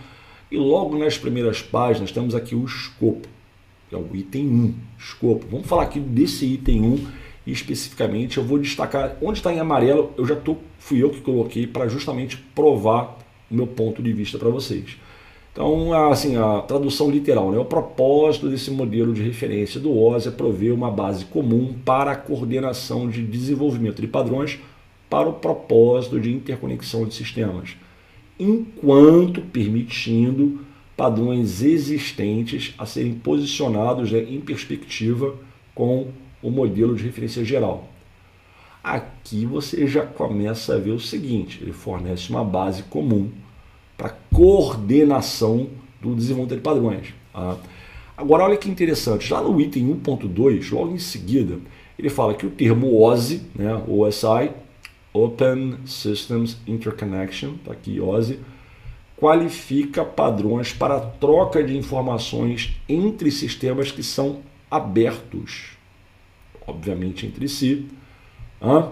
e 0.50 0.56
logo 0.56 0.96
nas 0.96 1.18
primeiras 1.18 1.60
páginas 1.60 2.10
temos 2.10 2.34
aqui 2.34 2.54
o 2.54 2.64
escopo, 2.64 3.28
que 3.88 3.94
é 3.94 3.98
o 3.98 4.08
item 4.14 4.46
1, 4.46 4.74
escopo. 4.98 5.46
Vamos 5.50 5.66
falar 5.66 5.82
aqui 5.82 6.00
desse 6.00 6.46
item 6.46 6.82
1 6.82 7.06
e 7.46 7.52
especificamente 7.52 8.38
eu 8.38 8.44
vou 8.44 8.58
destacar 8.58 9.16
onde 9.20 9.38
está 9.38 9.52
em 9.52 9.60
amarelo, 9.60 10.12
eu 10.16 10.26
já 10.26 10.34
tô, 10.34 10.56
fui 10.78 11.02
eu 11.02 11.10
que 11.10 11.20
coloquei 11.20 11.66
para 11.66 11.86
justamente 11.86 12.36
provar 12.54 13.18
o 13.50 13.54
meu 13.54 13.66
ponto 13.66 14.02
de 14.02 14.12
vista 14.12 14.38
para 14.38 14.48
vocês. 14.48 14.96
Então, 15.52 15.92
assim, 16.10 16.36
a 16.36 16.60
tradução 16.60 17.10
literal, 17.10 17.50
né? 17.50 17.58
o 17.58 17.64
propósito 17.64 18.48
desse 18.48 18.70
modelo 18.70 19.14
de 19.14 19.22
referência 19.22 19.80
do 19.80 19.96
OSI 19.96 20.28
é 20.28 20.30
prover 20.30 20.74
uma 20.74 20.90
base 20.90 21.24
comum 21.24 21.74
para 21.84 22.12
a 22.12 22.16
coordenação 22.16 23.08
de 23.08 23.22
desenvolvimento 23.22 24.00
de 24.00 24.06
padrões 24.06 24.58
para 25.08 25.28
o 25.28 25.34
propósito 25.34 26.20
de 26.20 26.32
interconexão 26.32 27.06
de 27.06 27.14
sistemas 27.14 27.76
enquanto 28.38 29.40
permitindo 29.40 30.60
padrões 30.96 31.62
existentes 31.62 32.74
a 32.78 32.86
serem 32.86 33.14
posicionados 33.14 34.12
né, 34.12 34.20
em 34.20 34.40
perspectiva 34.40 35.34
com 35.74 36.08
o 36.42 36.50
modelo 36.50 36.94
de 36.94 37.04
referência 37.04 37.44
geral. 37.44 37.88
Aqui 38.82 39.44
você 39.44 39.86
já 39.86 40.06
começa 40.06 40.74
a 40.74 40.78
ver 40.78 40.92
o 40.92 41.00
seguinte: 41.00 41.58
ele 41.60 41.72
fornece 41.72 42.30
uma 42.30 42.44
base 42.44 42.84
comum 42.84 43.30
para 43.96 44.16
coordenação 44.32 45.68
do 46.00 46.14
desenvolvimento 46.14 46.58
de 46.58 46.62
padrões. 46.62 47.14
Tá? 47.32 47.56
Agora, 48.16 48.44
olha 48.44 48.56
que 48.56 48.70
interessante, 48.70 49.30
lá 49.32 49.42
no 49.42 49.60
item 49.60 49.94
1.2, 49.94 50.72
logo 50.72 50.92
em 50.92 50.98
seguida, 50.98 51.58
ele 51.98 52.08
fala 52.08 52.32
que 52.32 52.46
o 52.46 52.50
termo 52.50 53.02
OSI, 53.02 53.42
né, 53.54 53.82
OSI, 53.86 54.50
Open 55.16 55.78
Systems 55.86 56.58
Interconnection, 56.66 57.54
tá 57.64 57.72
aqui 57.72 58.00
OSI, 58.00 58.38
qualifica 59.16 60.04
padrões 60.04 60.74
para 60.74 61.00
troca 61.00 61.64
de 61.64 61.76
informações 61.76 62.76
entre 62.86 63.30
sistemas 63.30 63.90
que 63.90 64.02
são 64.02 64.42
abertos, 64.70 65.70
obviamente 66.66 67.26
entre 67.26 67.48
si, 67.48 67.86
hein? 68.60 68.90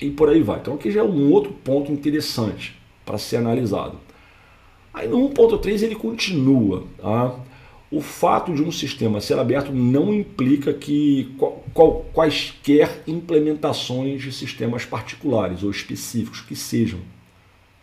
e 0.00 0.10
por 0.10 0.28
aí 0.28 0.40
vai. 0.40 0.60
Então 0.60 0.74
aqui 0.74 0.90
já 0.90 1.00
é 1.00 1.04
um 1.04 1.32
outro 1.32 1.52
ponto 1.52 1.90
interessante 1.90 2.78
para 3.04 3.18
ser 3.18 3.38
analisado. 3.38 3.98
Aí 4.94 5.08
no 5.08 5.28
1.3 5.30 5.82
ele 5.82 5.96
continua. 5.96 6.84
Tá? 6.98 7.34
O 7.90 8.00
fato 8.00 8.54
de 8.54 8.62
um 8.62 8.70
sistema 8.70 9.20
ser 9.20 9.38
aberto 9.38 9.72
não 9.72 10.14
implica 10.14 10.72
que 10.72 11.34
qual, 11.74 12.06
quaisquer 12.12 13.02
implementações 13.06 14.22
de 14.22 14.30
sistemas 14.30 14.84
particulares 14.84 15.64
ou 15.64 15.70
específicos 15.70 16.40
que 16.40 16.54
sejam. 16.54 17.00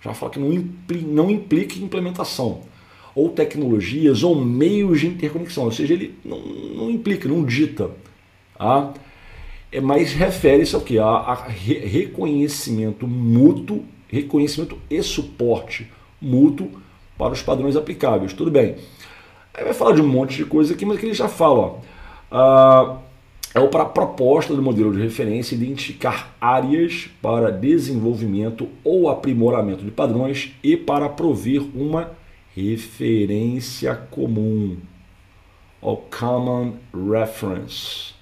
Já 0.01 0.13
fala 0.13 0.31
que 0.31 0.39
não, 0.39 0.53
impli, 0.53 1.01
não 1.01 1.29
implica 1.29 1.77
implementação 1.77 2.61
ou 3.13 3.29
tecnologias 3.29 4.23
ou 4.23 4.35
meios 4.35 5.01
de 5.01 5.07
interconexão, 5.07 5.65
ou 5.65 5.71
seja, 5.71 5.93
ele 5.93 6.15
não, 6.23 6.39
não 6.39 6.89
implica, 6.91 7.27
não 7.27 7.43
dita. 7.43 7.89
Tá? 8.55 8.93
É, 9.71 9.81
mas 9.81 10.13
refere-se 10.13 10.75
ao 10.75 10.81
que? 10.81 10.99
A, 10.99 11.05
a 11.05 11.47
reconhecimento 11.47 13.07
mútuo, 13.07 13.83
reconhecimento 14.07 14.77
e 14.89 15.01
suporte 15.01 15.91
mútuo 16.21 16.69
para 17.17 17.33
os 17.33 17.41
padrões 17.41 17.75
aplicáveis. 17.75 18.33
Tudo 18.33 18.51
bem. 18.51 18.75
Aí 19.57 19.63
vai 19.63 19.73
falar 19.73 19.95
de 19.95 20.01
um 20.01 20.07
monte 20.07 20.37
de 20.37 20.45
coisa 20.45 20.75
aqui, 20.75 20.85
mas 20.85 20.99
que 20.99 21.07
ele 21.07 21.15
já 21.15 21.27
fala. 21.27 21.57
Ó, 21.59 21.79
ah, 22.31 22.97
é 23.55 23.67
para 23.67 23.83
a 23.83 23.87
proposta 23.87 24.53
do 24.53 24.61
modelo 24.61 24.93
de 24.93 25.01
referência 25.01 25.55
identificar 25.55 26.35
áreas 26.39 27.09
para 27.19 27.51
desenvolvimento 27.51 28.69
ou 28.83 29.09
aprimoramento 29.09 29.83
de 29.83 29.89
padrões 29.89 30.51
e 30.63 30.77
para 30.77 31.09
prover 31.09 31.63
uma 31.75 32.11
referência 32.55 33.95
comum, 33.95 34.77
o 35.81 35.95
Common 35.95 36.73
Reference, 36.93 38.13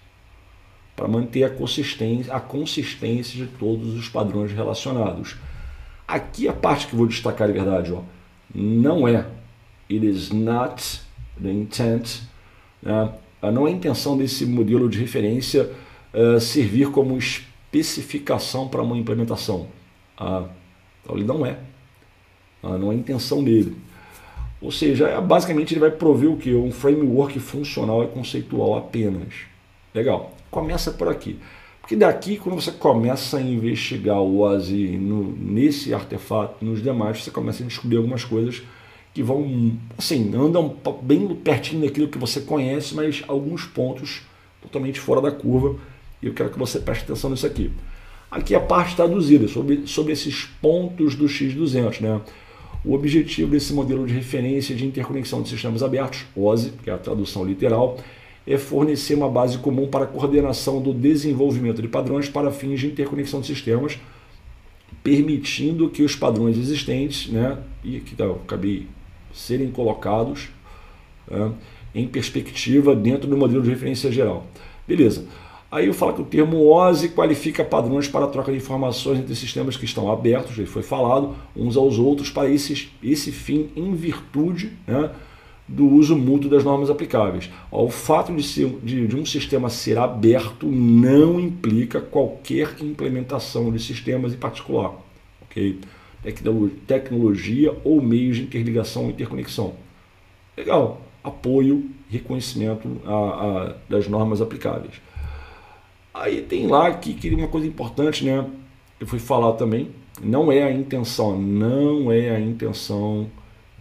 para 0.95 1.07
manter 1.07 1.43
a 1.43 1.49
consistência, 1.49 2.33
a 2.33 2.39
consistência 2.39 3.45
de 3.45 3.51
todos 3.51 3.93
os 3.93 4.07
padrões 4.07 4.53
relacionados. 4.53 5.35
Aqui 6.07 6.47
a 6.47 6.53
parte 6.53 6.87
que 6.87 6.95
vou 6.95 7.07
destacar 7.07 7.47
de 7.47 7.53
verdade, 7.53 7.91
ó, 7.91 8.01
não 8.53 9.05
é 9.05 9.25
it 9.89 10.05
is 10.05 10.31
not 10.31 11.04
the 11.41 11.49
intent, 11.49 12.21
né? 12.81 13.13
não 13.51 13.67
é 13.67 13.71
a 13.71 13.73
intenção 13.73 14.17
desse 14.17 14.45
modelo 14.45 14.89
de 14.89 14.99
referência 14.99 15.69
uh, 16.13 16.39
servir 16.39 16.89
como 16.91 17.17
especificação 17.17 18.67
para 18.67 18.81
uma 18.81 18.97
implementação. 18.97 19.67
Ah, 20.17 20.45
então 21.03 21.15
ele 21.15 21.25
não 21.25 21.45
é. 21.45 21.57
Ah, 22.63 22.77
não 22.77 22.91
é 22.91 22.95
a 22.95 22.97
intenção 22.97 23.43
dele. 23.43 23.75
Ou 24.61 24.71
seja, 24.71 25.07
é, 25.07 25.21
basicamente 25.21 25.73
ele 25.73 25.81
vai 25.81 25.91
prover 25.91 26.31
o 26.31 26.37
que? 26.37 26.53
Um 26.53 26.71
framework 26.71 27.39
funcional 27.39 28.03
e 28.03 28.07
conceitual 28.07 28.77
apenas. 28.77 29.33
Legal. 29.93 30.33
Começa 30.49 30.91
por 30.91 31.07
aqui. 31.07 31.39
Porque 31.81 31.95
daqui, 31.95 32.37
quando 32.37 32.59
você 32.59 32.71
começa 32.71 33.37
a 33.37 33.41
investigar 33.41 34.19
o 34.19 34.39
OASI 34.39 34.97
no, 34.97 35.33
nesse 35.37 35.93
artefato, 35.93 36.65
nos 36.65 36.81
demais, 36.81 37.23
você 37.23 37.29
começa 37.29 37.63
a 37.63 37.67
descobrir 37.67 37.97
algumas 37.97 38.23
coisas 38.23 38.63
que 39.15 39.23
vão, 39.23 39.77
assim, 39.97 40.35
andam 40.35 40.75
bem 41.01 41.25
pertinho 41.35 41.83
daquilo 41.83 42.09
que 42.09 42.17
você 42.17 42.41
conhece, 42.41 42.93
mas 42.93 43.23
alguns 43.29 43.63
pontos 43.63 44.23
totalmente 44.61 44.99
fora 44.99 45.21
da 45.21 45.31
curva. 45.31 45.77
E 46.21 46.27
eu 46.27 46.33
quero 46.33 46.49
que 46.49 46.59
você 46.59 46.79
preste 46.79 47.05
atenção 47.05 47.29
nisso 47.29 47.47
aqui. 47.47 47.71
Aqui 48.29 48.53
a 48.53 48.59
parte 48.59 48.93
traduzida 48.93 49.47
sobre, 49.47 49.87
sobre 49.87 50.11
esses 50.11 50.43
pontos 50.61 51.15
do 51.15 51.27
X200, 51.27 52.01
né? 52.01 52.19
O 52.83 52.93
objetivo 52.93 53.51
desse 53.51 53.73
modelo 53.73 54.05
de 54.05 54.13
referência 54.13 54.75
de 54.75 54.85
interconexão 54.85 55.41
de 55.41 55.47
sistemas 55.47 55.81
abertos, 55.81 56.25
OSI, 56.35 56.73
que 56.83 56.89
é 56.89 56.93
a 56.93 56.97
tradução 56.97 57.45
literal, 57.45 57.97
é 58.45 58.57
fornecer 58.57 59.15
uma 59.15 59.29
base 59.29 59.57
comum 59.59 59.87
para 59.87 60.03
a 60.03 60.07
coordenação 60.07 60.81
do 60.81 60.93
desenvolvimento 60.93 61.81
de 61.81 61.87
padrões 61.87 62.27
para 62.27 62.51
fins 62.51 62.81
de 62.81 62.87
interconexão 62.87 63.39
de 63.39 63.47
sistemas, 63.47 63.97
permitindo 65.01 65.89
que 65.89 66.03
os 66.03 66.17
padrões 66.17 66.57
existentes, 66.57 67.31
né, 67.31 67.57
e 67.81 67.95
aqui 67.95 68.13
tá, 68.13 68.25
eu 68.25 68.41
acabei 68.43 68.87
serem 69.35 69.69
colocados 69.69 70.49
né, 71.29 71.51
em 71.93 72.07
perspectiva 72.07 72.95
dentro 72.95 73.27
do 73.27 73.37
modelo 73.37 73.61
de 73.61 73.69
referência 73.69 74.11
geral. 74.11 74.47
Beleza. 74.87 75.25
Aí 75.71 75.87
eu 75.87 75.93
falo 75.93 76.13
que 76.13 76.21
o 76.21 76.25
termo 76.25 76.71
OSI 76.71 77.09
qualifica 77.09 77.63
padrões 77.63 78.07
para 78.07 78.25
a 78.25 78.27
troca 78.29 78.51
de 78.51 78.57
informações 78.57 79.19
entre 79.19 79.35
sistemas 79.35 79.75
que 79.75 79.83
estão 79.83 80.09
abertos, 80.09 80.55
já 80.55 80.65
foi 80.65 80.83
falado, 80.83 81.35
uns 81.55 81.75
aos 81.75 81.99
outros, 81.99 82.29
para 82.29 82.49
esse, 82.49 82.89
esse 83.03 83.31
fim 83.31 83.69
em 83.75 83.93
virtude 83.93 84.71
né, 84.87 85.09
do 85.67 85.85
uso 85.85 86.15
mútuo 86.15 86.49
das 86.49 86.63
normas 86.63 86.89
aplicáveis. 86.89 87.49
O 87.71 87.89
fato 87.89 88.33
de, 88.33 88.43
ser, 88.43 88.69
de, 88.83 89.07
de 89.07 89.15
um 89.15 89.25
sistema 89.25 89.69
ser 89.69 89.97
aberto 89.97 90.67
não 90.67 91.39
implica 91.39 91.99
qualquer 91.99 92.75
implementação 92.81 93.71
de 93.71 93.79
sistemas 93.79 94.33
em 94.33 94.37
particular. 94.37 94.93
Okay? 95.49 95.79
Tecnologia 96.87 97.75
ou 97.83 98.01
meios 98.01 98.37
de 98.37 98.43
interligação 98.43 99.07
e 99.07 99.09
interconexão. 99.09 99.73
Legal, 100.57 101.01
apoio, 101.23 101.89
reconhecimento 102.09 103.01
a, 103.05 103.11
a, 103.11 103.75
das 103.89 104.07
normas 104.07 104.41
aplicáveis. 104.41 104.93
Aí 106.13 106.41
tem 106.41 106.67
lá 106.67 106.93
que, 106.93 107.13
que 107.13 107.33
uma 107.33 107.47
coisa 107.47 107.67
importante, 107.67 108.23
né? 108.23 108.45
Eu 108.99 109.05
fui 109.05 109.19
falar 109.19 109.53
também, 109.53 109.89
não 110.23 110.51
é 110.51 110.63
a 110.63 110.71
intenção, 110.71 111.37
não 111.37 112.11
é 112.11 112.29
a 112.29 112.39
intenção 112.39 113.29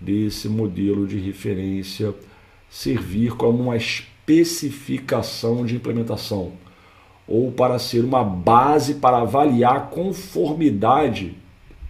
desse 0.00 0.48
modelo 0.48 1.06
de 1.06 1.18
referência 1.18 2.14
servir 2.68 3.36
como 3.36 3.62
uma 3.62 3.76
especificação 3.76 5.64
de 5.64 5.76
implementação 5.76 6.52
ou 7.26 7.52
para 7.52 7.78
ser 7.78 8.04
uma 8.04 8.24
base 8.24 8.94
para 8.94 9.18
avaliar 9.18 9.90
conformidade 9.90 11.36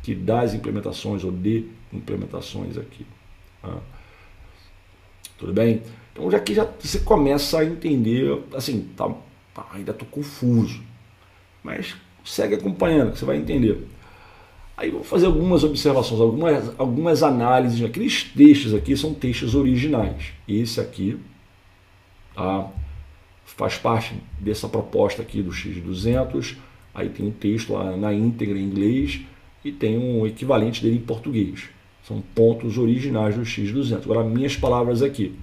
que 0.04 0.14
das 0.14 0.52
implementações 0.52 1.24
ou 1.24 1.32
de 1.32 1.66
implementações 1.90 2.76
aqui. 2.76 3.06
Tá? 3.62 3.78
Tudo 5.38 5.52
bem? 5.52 5.82
Então 6.12 6.30
já 6.30 6.38
que 6.38 6.54
já 6.54 6.68
você 6.78 7.00
começa 7.00 7.58
a 7.58 7.64
entender, 7.64 8.38
assim, 8.54 8.86
tá, 8.94 9.08
tá 9.54 9.66
ainda 9.72 9.92
estou 9.92 10.06
confuso, 10.08 10.82
mas 11.62 11.96
segue 12.22 12.54
acompanhando 12.54 13.12
que 13.12 13.18
você 13.18 13.24
vai 13.24 13.38
entender. 13.38 13.88
Aí 14.76 14.90
vou 14.90 15.02
fazer 15.02 15.24
algumas 15.24 15.64
observações, 15.64 16.20
algumas, 16.20 16.78
algumas 16.78 17.22
análises. 17.22 17.82
Aqueles 17.82 18.24
textos 18.24 18.74
aqui 18.74 18.94
são 18.94 19.14
textos 19.14 19.54
originais. 19.54 20.34
Esse 20.46 20.80
aqui 20.80 21.18
tá, 22.34 22.70
faz 23.46 23.78
parte 23.78 24.14
dessa 24.38 24.68
proposta 24.68 25.22
aqui 25.22 25.40
do 25.40 25.50
X200. 25.50 26.56
Aí 26.92 27.08
tem 27.08 27.26
um 27.26 27.30
texto 27.30 27.72
lá 27.72 27.96
na 27.96 28.12
íntegra 28.12 28.58
em 28.58 28.64
inglês 28.64 29.22
e 29.64 29.72
tem 29.72 29.98
um 29.98 30.26
equivalente 30.26 30.82
dele 30.82 30.96
em 30.96 31.00
português. 31.00 31.64
São 32.06 32.22
pontos 32.34 32.76
originais 32.76 33.34
do 33.34 33.42
X200. 33.42 34.02
Agora, 34.04 34.22
minhas 34.22 34.56
palavras 34.56 35.02
aqui. 35.02 35.34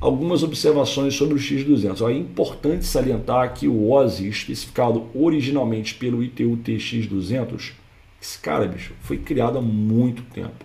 Algumas 0.00 0.42
observações 0.42 1.14
sobre 1.14 1.34
o 1.34 1.38
X200. 1.38 2.08
É 2.08 2.12
importante 2.12 2.86
salientar 2.86 3.52
que 3.52 3.68
o 3.68 3.90
OSI, 3.90 4.28
especificado 4.28 5.06
originalmente 5.14 5.94
pelo 5.94 6.22
ITU-T 6.22 6.76
X200, 6.76 7.72
esse 8.20 8.38
cara, 8.38 8.66
bicho, 8.66 8.94
foi 9.00 9.18
criado 9.18 9.58
há 9.58 9.62
muito 9.62 10.22
tempo. 10.32 10.64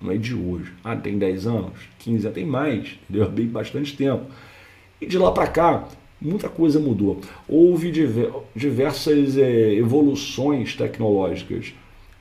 Não 0.00 0.12
é 0.12 0.16
de 0.16 0.34
hoje. 0.34 0.72
Ah, 0.84 0.96
tem 0.96 1.18
10 1.18 1.46
anos, 1.46 1.72
15 1.98 2.26
anos, 2.26 2.34
tem 2.34 2.46
mais, 2.46 2.98
entendeu? 3.08 3.28
Bem 3.30 3.46
bastante 3.46 3.96
tempo. 3.96 4.26
E 5.00 5.06
de 5.06 5.18
lá 5.18 5.32
para 5.32 5.46
cá, 5.46 5.88
muita 6.20 6.48
coisa 6.48 6.78
mudou. 6.78 7.20
Houve 7.48 7.92
diversas 8.54 9.38
é, 9.38 9.74
evoluções 9.74 10.76
tecnológicas, 10.76 11.72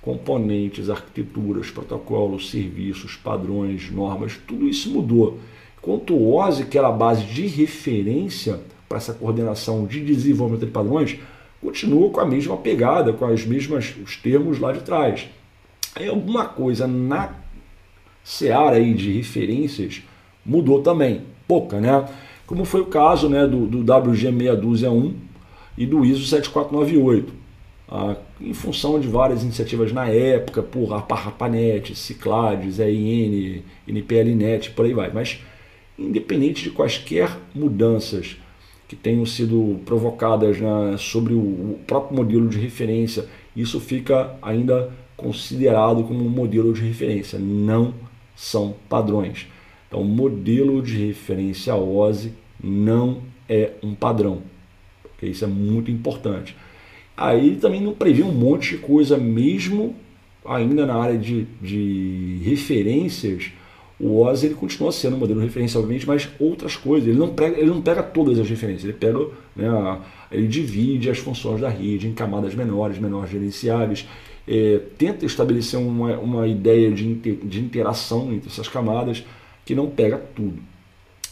componentes, 0.01 0.89
arquiteturas, 0.89 1.69
protocolos, 1.69 2.49
serviços, 2.49 3.15
padrões, 3.15 3.91
normas, 3.91 4.39
tudo 4.47 4.67
isso 4.67 4.89
mudou. 4.89 5.37
Enquanto 5.77 6.13
o 6.13 6.35
OSI, 6.35 6.65
que 6.65 6.77
era 6.77 6.87
a 6.87 6.91
base 6.91 7.23
de 7.25 7.47
referência 7.47 8.59
para 8.87 8.97
essa 8.97 9.13
coordenação 9.13 9.85
de 9.85 10.03
desenvolvimento 10.03 10.65
de 10.65 10.71
padrões, 10.71 11.17
continua 11.61 12.09
com 12.09 12.19
a 12.19 12.25
mesma 12.25 12.57
pegada, 12.57 13.13
com 13.13 13.25
as 13.25 13.45
mesmas 13.45 13.93
os 14.03 14.15
termos 14.15 14.59
lá 14.59 14.71
de 14.71 14.81
trás. 14.81 15.27
Aí 15.95 16.07
alguma 16.07 16.45
coisa 16.45 16.87
na 16.87 17.35
seara 18.23 18.77
aí 18.77 18.93
de 18.93 19.11
referências 19.11 20.01
mudou 20.45 20.81
também, 20.81 21.21
pouca, 21.47 21.79
né? 21.79 22.07
Como 22.49 22.65
foi 22.65 22.81
o 22.81 22.87
caso 22.87 23.29
né, 23.29 23.45
do, 23.45 23.67
do 23.67 23.83
WG621 23.83 25.13
e 25.77 25.85
do 25.85 26.03
ISO 26.03 26.25
7498. 26.25 27.31
Ah, 27.87 28.15
em 28.41 28.55
função 28.55 28.99
de 28.99 29.07
várias 29.07 29.43
iniciativas 29.43 29.93
na 29.93 30.07
época, 30.07 30.63
por 30.63 30.91
ARPANET, 30.91 31.95
Ciclades, 31.95 32.79
EIN, 32.79 33.61
NPLNet, 33.87 34.71
por 34.71 34.85
aí 34.85 34.95
vai. 34.95 35.11
Mas, 35.13 35.39
independente 35.95 36.63
de 36.63 36.71
quaisquer 36.71 37.37
mudanças 37.53 38.37
que 38.87 38.95
tenham 38.95 39.27
sido 39.27 39.79
provocadas 39.85 40.59
né, 40.59 40.95
sobre 40.97 41.35
o 41.35 41.77
próprio 41.85 42.17
modelo 42.17 42.49
de 42.49 42.57
referência, 42.57 43.27
isso 43.55 43.79
fica 43.79 44.35
ainda 44.41 44.91
considerado 45.15 46.03
como 46.03 46.25
um 46.25 46.29
modelo 46.29 46.73
de 46.73 46.81
referência, 46.81 47.37
não 47.37 47.93
são 48.35 48.73
padrões. 48.89 49.45
Então, 49.89 50.03
modelo 50.03 50.81
de 50.81 51.07
referência 51.07 51.75
OSI 51.75 52.31
não 52.63 53.23
é 53.49 53.71
um 53.83 53.95
padrão. 53.95 54.43
porque 55.01 55.25
Isso 55.25 55.43
é 55.43 55.47
muito 55.47 55.89
importante. 55.89 56.55
Aí 57.17 57.57
também 57.57 57.81
não 57.81 57.93
prevê 57.93 58.23
um 58.23 58.31
monte 58.31 58.75
de 58.75 58.77
coisa, 58.77 59.17
mesmo 59.17 59.95
ainda 60.45 60.85
na 60.85 60.95
área 60.95 61.17
de, 61.17 61.45
de 61.61 62.39
referências, 62.43 63.51
O 63.99 64.21
OSI 64.21 64.45
ele 64.45 64.55
continua 64.55 64.93
sendo 64.93 65.17
um 65.17 65.19
modelo 65.19 65.41
de 65.41 65.47
referência, 65.47 65.77
obviamente, 65.77 66.07
mas 66.07 66.29
outras 66.39 66.77
coisas. 66.77 67.09
Ele 67.09 67.17
não 67.17 67.33
pega, 67.33 67.59
ele 67.59 67.69
não 67.69 67.81
pega 67.81 68.01
todas 68.01 68.39
as 68.39 68.49
referências, 68.49 68.85
ele 68.85 68.93
pega, 68.93 69.19
né, 69.53 69.99
ele 70.31 70.47
divide 70.47 71.09
as 71.09 71.17
funções 71.17 71.59
da 71.59 71.67
rede 71.67 72.07
em 72.07 72.13
camadas 72.13 72.55
menores, 72.55 72.97
menores 72.97 73.29
gerenciáveis, 73.29 74.07
é, 74.47 74.79
tenta 74.97 75.25
estabelecer 75.25 75.77
uma, 75.77 76.17
uma 76.17 76.47
ideia 76.47 76.89
de, 76.89 77.05
inter, 77.05 77.39
de 77.43 77.59
interação 77.59 78.31
entre 78.31 78.49
essas 78.49 78.69
camadas 78.69 79.25
que 79.69 79.75
não 79.75 79.87
pega 79.87 80.17
tudo. 80.17 80.57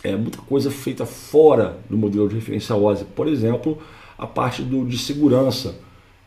É 0.03 0.15
muita 0.15 0.37
coisa 0.37 0.69
feita 0.69 1.07
fora 1.07 1.79
do 1.89 1.97
modelo 1.97 2.29
de 2.29 2.35
referência 2.35 2.75
OSI. 2.75 3.03
Por 3.03 3.27
exemplo, 3.27 3.81
a 4.15 4.27
parte 4.27 4.61
do, 4.61 4.85
de 4.85 4.95
segurança, 4.95 5.75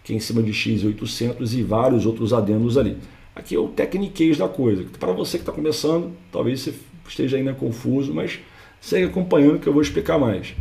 que 0.02 0.12
é 0.12 0.16
em 0.16 0.18
cima 0.18 0.42
de 0.42 0.50
X800 0.50 1.56
e 1.56 1.62
vários 1.62 2.06
outros 2.06 2.32
adendos 2.32 2.76
ali. 2.76 2.96
Aqui 3.32 3.54
é 3.54 3.60
o 3.60 3.68
techniquez 3.68 4.36
da 4.36 4.48
coisa. 4.48 4.84
Para 4.98 5.12
você 5.12 5.38
que 5.38 5.42
está 5.42 5.52
começando, 5.52 6.10
talvez 6.32 6.62
você 6.62 6.74
esteja 7.08 7.36
ainda 7.36 7.54
confuso, 7.54 8.12
mas 8.12 8.40
segue 8.80 9.06
acompanhando 9.06 9.60
que 9.60 9.68
eu 9.68 9.72
vou 9.72 9.80
explicar 9.80 10.18
mais. 10.18 10.56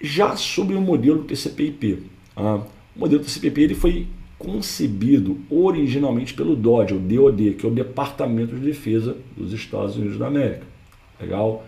Já 0.00 0.36
sobre 0.36 0.76
o 0.76 0.80
modelo 0.80 1.24
TCP/IP, 1.24 2.04
ah, 2.36 2.60
o 2.94 3.00
modelo 3.00 3.24
TCP/IP 3.24 3.62
ele 3.62 3.74
foi 3.74 4.06
concebido 4.40 5.38
originalmente 5.50 6.32
pelo 6.32 6.56
DOD, 6.56 6.94
o 6.94 6.98
DoD, 6.98 7.52
que 7.52 7.66
é 7.66 7.68
o 7.68 7.72
Departamento 7.72 8.56
de 8.56 8.62
Defesa 8.62 9.14
dos 9.36 9.52
Estados 9.52 9.96
Unidos 9.96 10.18
da 10.18 10.28
América. 10.28 10.62
Legal? 11.20 11.62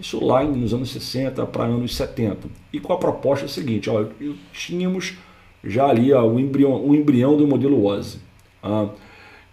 Isso 0.00 0.24
lá 0.24 0.42
nos 0.42 0.74
anos 0.74 0.90
60 0.90 1.46
para 1.46 1.64
anos 1.64 1.94
70. 1.94 2.48
E 2.72 2.80
com 2.80 2.92
a 2.92 2.98
proposta 2.98 3.46
é 3.46 3.48
seguinte, 3.48 3.88
ó, 3.88 4.04
tínhamos 4.52 5.14
já 5.62 5.86
ali 5.86 6.12
ó, 6.12 6.26
o, 6.26 6.40
embrião, 6.40 6.84
o 6.84 6.92
embrião 6.92 7.36
do 7.36 7.46
modelo 7.46 7.84
OSI. 7.84 8.18
Ah, 8.60 8.88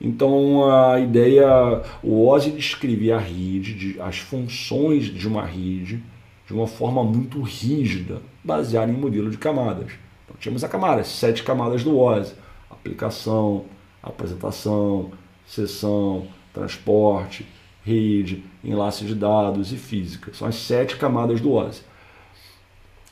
então 0.01 0.67
a 0.67 0.99
ideia, 0.99 1.83
o 2.01 2.27
OSI 2.27 2.49
descrevia 2.49 3.17
a 3.17 3.19
rede, 3.19 3.75
de, 3.75 4.01
as 4.01 4.17
funções 4.17 5.05
de 5.05 5.27
uma 5.27 5.45
rede 5.45 6.01
de 6.47 6.53
uma 6.53 6.67
forma 6.67 7.03
muito 7.03 7.41
rígida, 7.41 8.21
baseada 8.43 8.91
em 8.91 8.95
modelo 8.95 9.29
de 9.29 9.37
camadas. 9.37 9.91
Então 10.23 10.35
tínhamos 10.39 10.63
a 10.63 10.69
camada, 10.69 11.03
sete 11.03 11.43
camadas 11.43 11.83
do 11.83 11.97
OSI, 11.97 12.33
aplicação, 12.69 13.65
apresentação, 14.01 15.11
sessão, 15.45 16.27
transporte, 16.53 17.45
rede, 17.83 18.43
enlace 18.63 19.05
de 19.05 19.13
dados 19.13 19.71
e 19.71 19.77
física. 19.77 20.33
São 20.33 20.47
as 20.47 20.55
sete 20.55 20.97
camadas 20.97 21.39
do 21.39 21.51
OSI. 21.53 21.81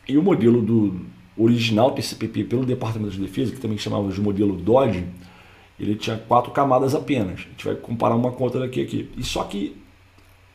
E 0.08 0.18
o 0.18 0.24
modelo 0.24 0.62
do 0.62 1.06
original 1.38 1.92
TCP/IP 1.92 2.44
pelo 2.46 2.66
Departamento 2.66 3.12
de 3.12 3.22
Defesa, 3.22 3.52
que 3.54 3.60
também 3.60 3.78
chamava 3.78 4.12
de 4.12 4.22
modelo 4.22 4.56
DOD, 4.56 5.06
ele 5.80 5.96
tinha 5.96 6.18
quatro 6.18 6.52
camadas 6.52 6.94
apenas. 6.94 7.40
A 7.40 7.50
gente 7.50 7.66
vai 7.66 7.76
comparar 7.76 8.16
uma 8.16 8.32
com 8.32 8.44
outra 8.44 8.60
daqui 8.60 8.82
aqui. 8.82 9.10
E 9.18 9.24
só 9.24 9.44
que 9.44 9.76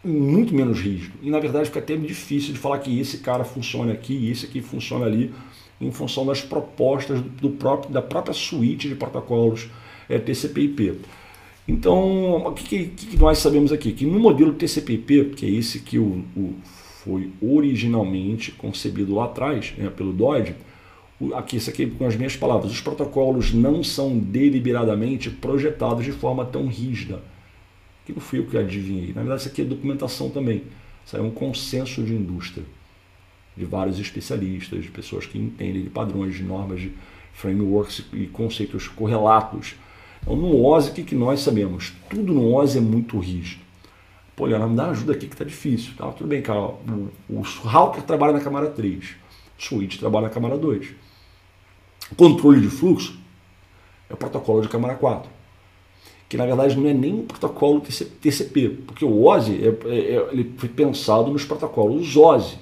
muito 0.04 0.54
menos 0.54 0.80
rígido. 0.80 1.14
E 1.22 1.30
na 1.30 1.40
verdade 1.40 1.66
fica 1.66 1.80
até 1.80 1.96
difícil 1.96 2.52
de 2.52 2.58
falar 2.58 2.78
que 2.78 2.98
esse 2.98 3.18
cara 3.18 3.44
funciona 3.44 3.92
aqui 3.92 4.14
e 4.14 4.30
esse 4.30 4.46
aqui 4.46 4.60
funciona 4.60 5.06
ali, 5.06 5.34
em 5.80 5.90
função 5.90 6.26
das 6.26 6.40
propostas 6.42 7.20
do 7.20 7.50
próprio, 7.50 7.92
da 7.92 8.02
própria 8.02 8.34
suíte 8.34 8.88
de 8.88 8.94
protocolos 8.94 9.68
é, 10.08 10.18
TCP/IP. 10.18 11.00
Então, 11.66 12.46
o 12.46 12.52
que, 12.52 12.86
que, 12.86 13.16
nós 13.18 13.38
sabemos 13.38 13.72
aqui? 13.72 13.92
Que 13.92 14.06
no 14.06 14.18
modelo 14.18 14.54
TCP/IP, 14.54 15.34
que 15.36 15.46
é 15.46 15.50
esse 15.50 15.80
que 15.80 15.98
o, 15.98 16.24
o 16.36 16.54
foi 17.08 17.30
originalmente 17.40 18.52
concebido 18.52 19.14
lá 19.14 19.26
atrás 19.26 19.72
né, 19.78 19.88
pelo 19.88 20.12
DOD, 20.12 20.54
aqui, 21.34 21.56
isso 21.56 21.70
aqui 21.70 21.86
com 21.86 22.06
as 22.06 22.16
minhas 22.16 22.36
palavras, 22.36 22.72
os 22.72 22.80
protocolos 22.80 23.52
não 23.52 23.82
são 23.82 24.18
deliberadamente 24.18 25.30
projetados 25.30 26.04
de 26.04 26.12
forma 26.12 26.44
tão 26.44 26.66
rígida. 26.66 27.22
Que 28.04 28.12
não 28.12 28.20
fui 28.20 28.38
eu 28.38 28.46
que 28.46 28.56
adivinhei. 28.56 29.08
Na 29.08 29.20
verdade, 29.20 29.40
isso 29.40 29.48
aqui 29.48 29.62
é 29.62 29.64
documentação 29.64 30.30
também. 30.30 30.64
Isso 31.04 31.16
é 31.16 31.20
um 31.20 31.30
consenso 31.30 32.02
de 32.02 32.14
indústria, 32.14 32.64
de 33.58 33.64
vários 33.64 33.98
especialistas, 33.98 34.84
de 34.84 34.90
pessoas 34.90 35.26
que 35.26 35.38
entendem 35.38 35.82
de 35.82 35.90
padrões, 35.90 36.36
de 36.36 36.42
normas, 36.42 36.80
de 36.80 36.92
frameworks 37.32 38.04
e 38.12 38.26
conceitos 38.26 38.88
correlatos. 38.88 39.74
Então, 40.22 40.36
no 40.36 40.64
OSI, 40.64 40.90
o 40.90 40.94
que, 40.94 41.02
que 41.02 41.14
nós 41.14 41.40
sabemos? 41.40 41.92
Tudo 42.08 42.32
no 42.32 42.54
OSI 42.54 42.78
é 42.78 42.80
muito 42.80 43.18
rígido. 43.18 43.62
Pô, 44.36 44.46
Leonardo, 44.46 44.70
me 44.70 44.76
dá 44.76 44.90
ajuda 44.90 45.12
aqui 45.12 45.26
que 45.26 45.36
tá 45.36 45.44
difícil. 45.44 45.92
Tá? 45.96 46.06
Tudo 46.12 46.28
bem, 46.28 46.40
cara. 46.40 46.60
O, 46.60 47.10
o 47.28 47.40
router 47.40 48.02
trabalha 48.02 48.32
na 48.32 48.40
camada 48.40 48.68
3. 48.68 49.04
O 49.58 49.62
switch 49.62 49.98
trabalha 49.98 50.28
na 50.28 50.32
camada 50.32 50.56
2 50.56 50.94
controle 52.16 52.60
de 52.60 52.68
fluxo 52.68 53.18
é 54.08 54.14
o 54.14 54.16
protocolo 54.16 54.62
de 54.62 54.68
camada 54.68 54.94
4. 54.94 55.30
Que 56.28 56.36
na 56.36 56.46
verdade 56.46 56.76
não 56.76 56.88
é 56.88 56.92
nem 56.92 57.14
um 57.14 57.26
protocolo 57.26 57.80
TCP, 57.80 58.68
porque 58.86 59.04
o 59.04 59.26
OSI 59.26 59.62
é, 59.62 59.88
é, 59.88 59.98
é, 59.98 60.28
ele 60.32 60.54
foi 60.56 60.68
pensado 60.68 61.30
nos 61.30 61.44
protocolos 61.44 62.16
OSI. 62.16 62.58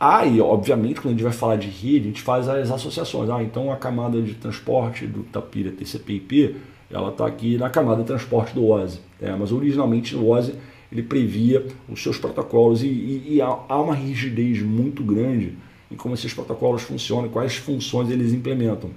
Aí, 0.00 0.40
obviamente, 0.40 1.00
quando 1.00 1.08
a 1.08 1.16
gente 1.16 1.24
vai 1.24 1.32
falar 1.32 1.56
de 1.56 1.68
rede, 1.68 2.04
a 2.04 2.10
gente 2.10 2.22
faz 2.22 2.48
as 2.48 2.70
associações. 2.70 3.28
Ah, 3.30 3.42
então 3.42 3.72
a 3.72 3.76
camada 3.76 4.22
de 4.22 4.34
transporte 4.34 5.06
do 5.06 5.24
Tapira 5.24 5.72
TCP/IP, 5.72 6.56
ela 6.88 7.10
está 7.10 7.26
aqui 7.26 7.56
na 7.56 7.68
camada 7.68 8.02
de 8.02 8.06
transporte 8.06 8.54
do 8.54 8.68
OSI. 8.68 9.00
É, 9.20 9.34
mas 9.34 9.50
originalmente 9.50 10.14
o 10.14 10.28
OSI 10.28 10.54
ele 10.90 11.02
previa 11.02 11.66
os 11.88 12.02
seus 12.02 12.16
protocolos 12.16 12.82
e, 12.82 12.86
e, 12.86 13.34
e 13.34 13.40
há 13.42 13.76
uma 13.76 13.94
rigidez 13.94 14.62
muito 14.62 15.02
grande 15.02 15.54
em 15.90 15.96
como 15.96 16.14
esses 16.14 16.32
protocolos 16.32 16.82
funcionam, 16.82 17.28
quais 17.28 17.56
funções 17.56 18.10
eles 18.10 18.32
implementam. 18.32 18.90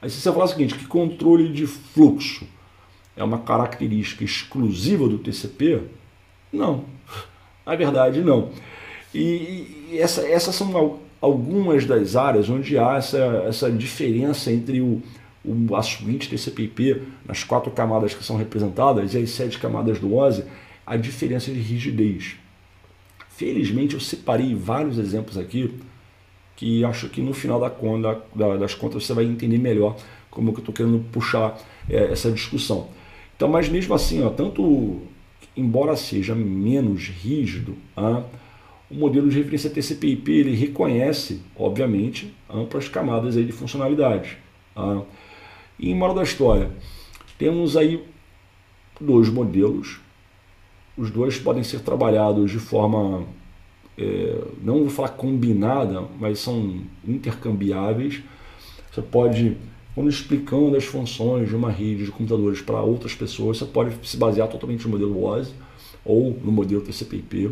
Aí 0.00 0.08
se 0.08 0.20
você 0.20 0.30
falar 0.32 0.44
o 0.44 0.48
seguinte, 0.48 0.74
que 0.74 0.86
controle 0.86 1.52
de 1.52 1.66
fluxo 1.66 2.46
é 3.16 3.24
uma 3.24 3.38
característica 3.38 4.22
exclusiva 4.22 5.08
do 5.08 5.18
TCP? 5.18 5.82
Não, 6.52 6.84
na 7.66 7.74
verdade 7.74 8.20
não. 8.20 8.50
E, 9.14 9.88
e 9.92 9.98
essa, 9.98 10.26
essas 10.26 10.54
são 10.54 10.98
algumas 11.20 11.86
das 11.86 12.16
áreas 12.16 12.50
onde 12.50 12.76
há 12.76 12.96
essa, 12.96 13.44
essa 13.46 13.70
diferença 13.70 14.52
entre 14.52 14.80
o, 14.80 15.00
o, 15.44 15.76
a 15.76 15.82
suíte 15.82 16.28
TCP/IP 16.28 17.02
nas 17.26 17.44
quatro 17.44 17.70
camadas 17.70 18.12
que 18.12 18.24
são 18.24 18.36
representadas 18.36 19.14
e 19.14 19.18
as 19.18 19.30
sete 19.30 19.58
camadas 19.58 19.98
do 19.98 20.14
OSI, 20.14 20.44
a 20.84 20.96
diferença 20.96 21.50
de 21.50 21.60
rigidez. 21.60 22.36
Felizmente 23.28 23.94
eu 23.94 24.00
separei 24.00 24.54
vários 24.54 24.98
exemplos 24.98 25.38
aqui 25.38 25.74
que 26.56 26.84
acho 26.84 27.08
que 27.08 27.20
no 27.20 27.32
final 27.32 27.58
da 27.60 27.68
da, 28.34 28.56
das 28.56 28.74
contas 28.74 29.04
você 29.04 29.12
vai 29.12 29.24
entender 29.24 29.58
melhor 29.58 29.96
como 30.30 30.52
que 30.52 30.58
eu 30.58 30.62
estou 30.62 30.74
querendo 30.74 31.04
puxar 31.10 31.58
é, 31.88 32.12
essa 32.12 32.30
discussão. 32.30 32.88
Então, 33.36 33.48
mas 33.48 33.68
mesmo 33.68 33.94
assim, 33.94 34.22
ó, 34.22 34.30
tanto 34.30 35.02
embora 35.56 35.96
seja 35.96 36.34
menos 36.34 37.08
rígido, 37.08 37.76
ah, 37.96 38.22
o 38.90 38.94
modelo 38.94 39.28
de 39.28 39.36
referência 39.36 39.70
TCP/IP 39.70 40.32
ele 40.32 40.54
reconhece, 40.54 41.40
obviamente, 41.56 42.34
amplas 42.48 42.88
camadas 42.88 43.36
aí 43.36 43.44
de 43.44 43.52
funcionalidade. 43.52 44.38
Ah. 44.76 45.02
E 45.78 45.90
em 45.90 45.94
moral 45.94 46.14
da 46.14 46.22
história, 46.22 46.70
temos 47.38 47.76
aí 47.76 48.04
dois 49.00 49.28
modelos. 49.28 50.00
Os 50.96 51.10
dois 51.10 51.38
podem 51.38 51.64
ser 51.64 51.80
trabalhados 51.80 52.50
de 52.50 52.58
forma 52.58 53.26
é, 53.96 54.42
não 54.62 54.80
vou 54.80 54.90
falar 54.90 55.10
combinada, 55.10 56.02
mas 56.18 56.40
são 56.40 56.80
intercambiáveis. 57.06 58.22
Você 58.90 59.02
pode, 59.02 59.56
quando 59.94 60.08
explicando 60.08 60.76
as 60.76 60.84
funções 60.84 61.48
de 61.48 61.56
uma 61.56 61.70
rede 61.70 62.04
de 62.04 62.10
computadores 62.10 62.60
para 62.60 62.80
outras 62.80 63.14
pessoas, 63.14 63.58
você 63.58 63.64
pode 63.64 63.94
se 64.06 64.16
basear 64.16 64.48
totalmente 64.48 64.84
no 64.84 64.90
modelo 64.90 65.24
OSI 65.24 65.52
ou 66.04 66.38
no 66.44 66.52
modelo 66.52 66.80
TCP/IP. 66.82 67.50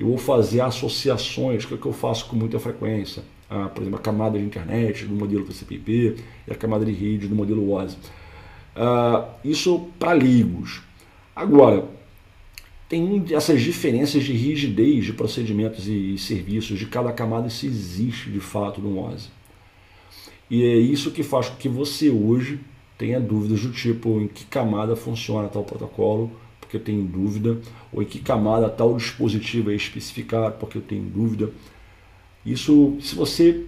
Eu 0.00 0.06
vou 0.06 0.18
fazer 0.18 0.62
associações, 0.62 1.66
que 1.66 1.74
é 1.74 1.76
o 1.76 1.78
que 1.78 1.86
eu 1.86 1.92
faço 1.92 2.24
com 2.26 2.34
muita 2.34 2.58
frequência. 2.58 3.22
Ah, 3.50 3.68
por 3.68 3.82
exemplo, 3.82 3.98
a 3.98 4.02
camada 4.02 4.38
de 4.38 4.44
internet 4.44 5.04
do 5.04 5.14
modelo 5.14 5.44
TCP/IP 5.44 6.16
e 6.48 6.52
a 6.52 6.54
camada 6.54 6.86
de 6.86 6.92
rede 6.92 7.28
do 7.28 7.34
modelo 7.34 7.70
OSI. 7.70 7.98
Ah, 8.74 9.28
isso 9.44 9.88
para 9.98 10.12
leigos. 10.12 10.80
Agora, 11.36 11.84
tem 12.88 13.26
essas 13.30 13.60
diferenças 13.60 14.24
de 14.24 14.32
rigidez 14.32 15.04
de 15.04 15.12
procedimentos 15.12 15.86
e 15.86 16.16
serviços 16.16 16.78
de 16.78 16.86
cada 16.86 17.12
camada, 17.12 17.48
isso 17.48 17.66
existe 17.66 18.30
de 18.30 18.40
fato 18.40 18.80
no 18.80 18.98
OSI. 19.04 19.28
E 20.50 20.64
é 20.64 20.76
isso 20.76 21.10
que 21.10 21.22
faz 21.22 21.50
com 21.50 21.56
que 21.56 21.68
você 21.68 22.08
hoje 22.08 22.58
tenha 22.96 23.20
dúvidas 23.20 23.60
do 23.60 23.70
tipo 23.70 24.18
em 24.18 24.28
que 24.28 24.46
camada 24.46 24.96
funciona 24.96 25.48
tal 25.48 25.62
protocolo, 25.62 26.32
porque 26.70 26.76
eu 26.76 26.80
tenho 26.80 27.02
dúvida, 27.02 27.58
ou 27.92 28.00
em 28.00 28.06
que 28.06 28.20
camada 28.20 28.68
tal 28.68 28.96
dispositivo 28.96 29.72
é 29.72 29.74
especificado, 29.74 30.54
porque 30.60 30.78
eu 30.78 30.82
tenho 30.82 31.02
dúvida. 31.02 31.50
Isso, 32.46 32.96
se 33.00 33.16
você 33.16 33.66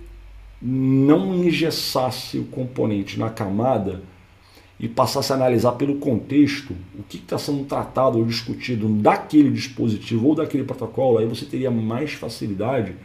não 0.61 1.35
engessasse 1.35 2.38
o 2.38 2.45
componente 2.45 3.19
na 3.19 3.29
camada, 3.29 4.03
e 4.79 4.88
passasse 4.88 5.33
a 5.33 5.37
analisar 5.37 5.73
pelo 5.73 5.97
contexto 5.97 6.75
o 6.99 7.05
que 7.05 7.17
está 7.17 7.38
sendo 7.38 7.65
tratado 7.65 8.19
ou 8.19 8.25
discutido 8.25 8.88
daquele 8.88 9.49
dispositivo 9.49 10.27
ou 10.27 10.35
daquele 10.35 10.65
protocolo, 10.65 11.19
aí 11.19 11.27
você 11.27 11.45
teria 11.45 11.71
mais 11.71 12.12
facilidade 12.15 12.97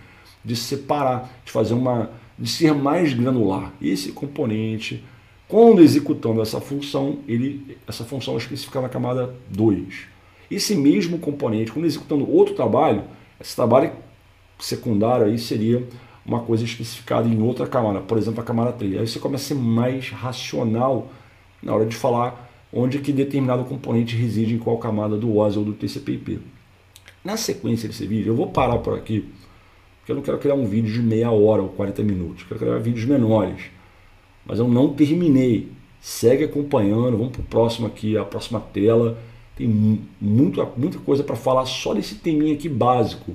de 0.43 0.55
separar, 0.55 1.29
de 1.45 1.51
fazer 1.51 1.75
uma, 1.75 2.09
de 2.37 2.49
ser 2.49 2.73
mais 2.73 3.13
granular. 3.13 3.71
Esse 3.79 4.11
componente 4.11 5.03
Quando 5.47 5.81
executando 5.81 6.41
essa 6.41 6.59
função, 6.59 7.19
ele, 7.25 7.77
essa 7.87 8.03
função 8.03 8.33
é 8.33 8.37
especificada 8.37 8.87
na 8.87 8.89
camada 8.89 9.33
2. 9.49 10.07
Esse 10.51 10.75
mesmo 10.75 11.19
componente, 11.19 11.71
quando 11.71 11.85
executando 11.85 12.29
outro 12.29 12.53
trabalho, 12.53 13.03
esse 13.39 13.55
trabalho 13.55 13.91
secundário 14.59 15.25
aí 15.25 15.39
seria 15.39 15.87
uma 16.25 16.41
coisa 16.41 16.65
especificada 16.65 17.29
em 17.29 17.41
outra 17.41 17.65
camada, 17.65 18.01
por 18.01 18.17
exemplo, 18.17 18.41
a 18.41 18.43
camada 18.43 18.73
3. 18.73 18.97
Aí 18.97 19.07
você 19.07 19.19
começa 19.19 19.45
a 19.45 19.47
ser 19.47 19.55
mais 19.55 20.09
racional 20.09 21.09
na 21.63 21.73
hora 21.73 21.85
de 21.85 21.95
falar 21.95 22.51
onde 22.71 22.99
que 22.99 23.13
determinado 23.13 23.63
componente 23.63 24.17
reside 24.17 24.53
em 24.53 24.57
qual 24.57 24.77
camada 24.77 25.15
do 25.15 25.37
OSI 25.37 25.59
ou 25.59 25.63
do 25.63 25.73
TCP/IP. 25.73 26.39
Na 27.23 27.37
sequência 27.37 27.87
desse 27.87 28.05
vídeo, 28.05 28.31
eu 28.31 28.35
vou 28.35 28.47
parar 28.47 28.79
por 28.79 28.97
aqui, 28.97 29.25
porque 29.99 30.11
eu 30.11 30.15
não 30.17 30.23
quero 30.23 30.37
criar 30.39 30.55
um 30.55 30.65
vídeo 30.65 30.91
de 30.91 31.01
meia 31.01 31.31
hora 31.31 31.61
ou 31.61 31.69
40 31.69 32.03
minutos, 32.03 32.41
eu 32.41 32.47
quero 32.49 32.59
criar 32.59 32.77
vídeos 32.79 33.05
menores. 33.05 33.76
Mas 34.47 34.59
eu 34.59 34.67
não 34.67 34.93
terminei. 34.93 35.71
Segue 35.99 36.45
acompanhando, 36.45 37.17
vamos 37.17 37.33
para 37.33 37.41
o 37.41 37.45
próximo 37.45 37.87
aqui, 37.87 38.17
a 38.17 38.23
próxima 38.23 38.59
tela. 38.59 39.17
Tem 39.55 39.67
muita, 40.21 40.65
muita 40.77 40.99
coisa 40.99 41.23
para 41.23 41.35
falar 41.35 41.65
só 41.65 41.93
desse 41.93 42.15
teminha 42.15 42.53
aqui 42.53 42.69
básico. 42.69 43.33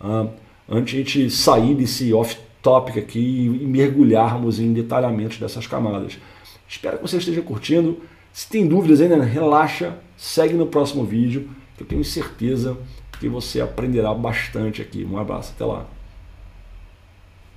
Ah, 0.00 0.28
antes 0.68 0.92
de 0.92 0.96
a 0.96 1.04
gente 1.04 1.30
sair 1.30 1.74
desse 1.74 2.12
off-topic 2.12 2.96
aqui 2.96 3.46
e 3.60 3.66
mergulharmos 3.66 4.60
em 4.60 4.72
detalhamentos 4.72 5.38
dessas 5.38 5.66
camadas. 5.66 6.18
Espero 6.68 6.96
que 6.96 7.02
você 7.02 7.16
esteja 7.18 7.42
curtindo. 7.42 7.98
Se 8.32 8.48
tem 8.48 8.66
dúvidas 8.66 9.00
ainda, 9.00 9.22
relaxa, 9.22 9.96
segue 10.16 10.54
no 10.54 10.66
próximo 10.66 11.04
vídeo, 11.04 11.48
que 11.76 11.82
eu 11.82 11.86
tenho 11.86 12.04
certeza 12.04 12.76
que 13.18 13.28
você 13.28 13.60
aprenderá 13.60 14.14
bastante 14.14 14.80
aqui. 14.80 15.04
Um 15.04 15.18
abraço, 15.18 15.52
até 15.54 15.64
lá. 15.64 15.88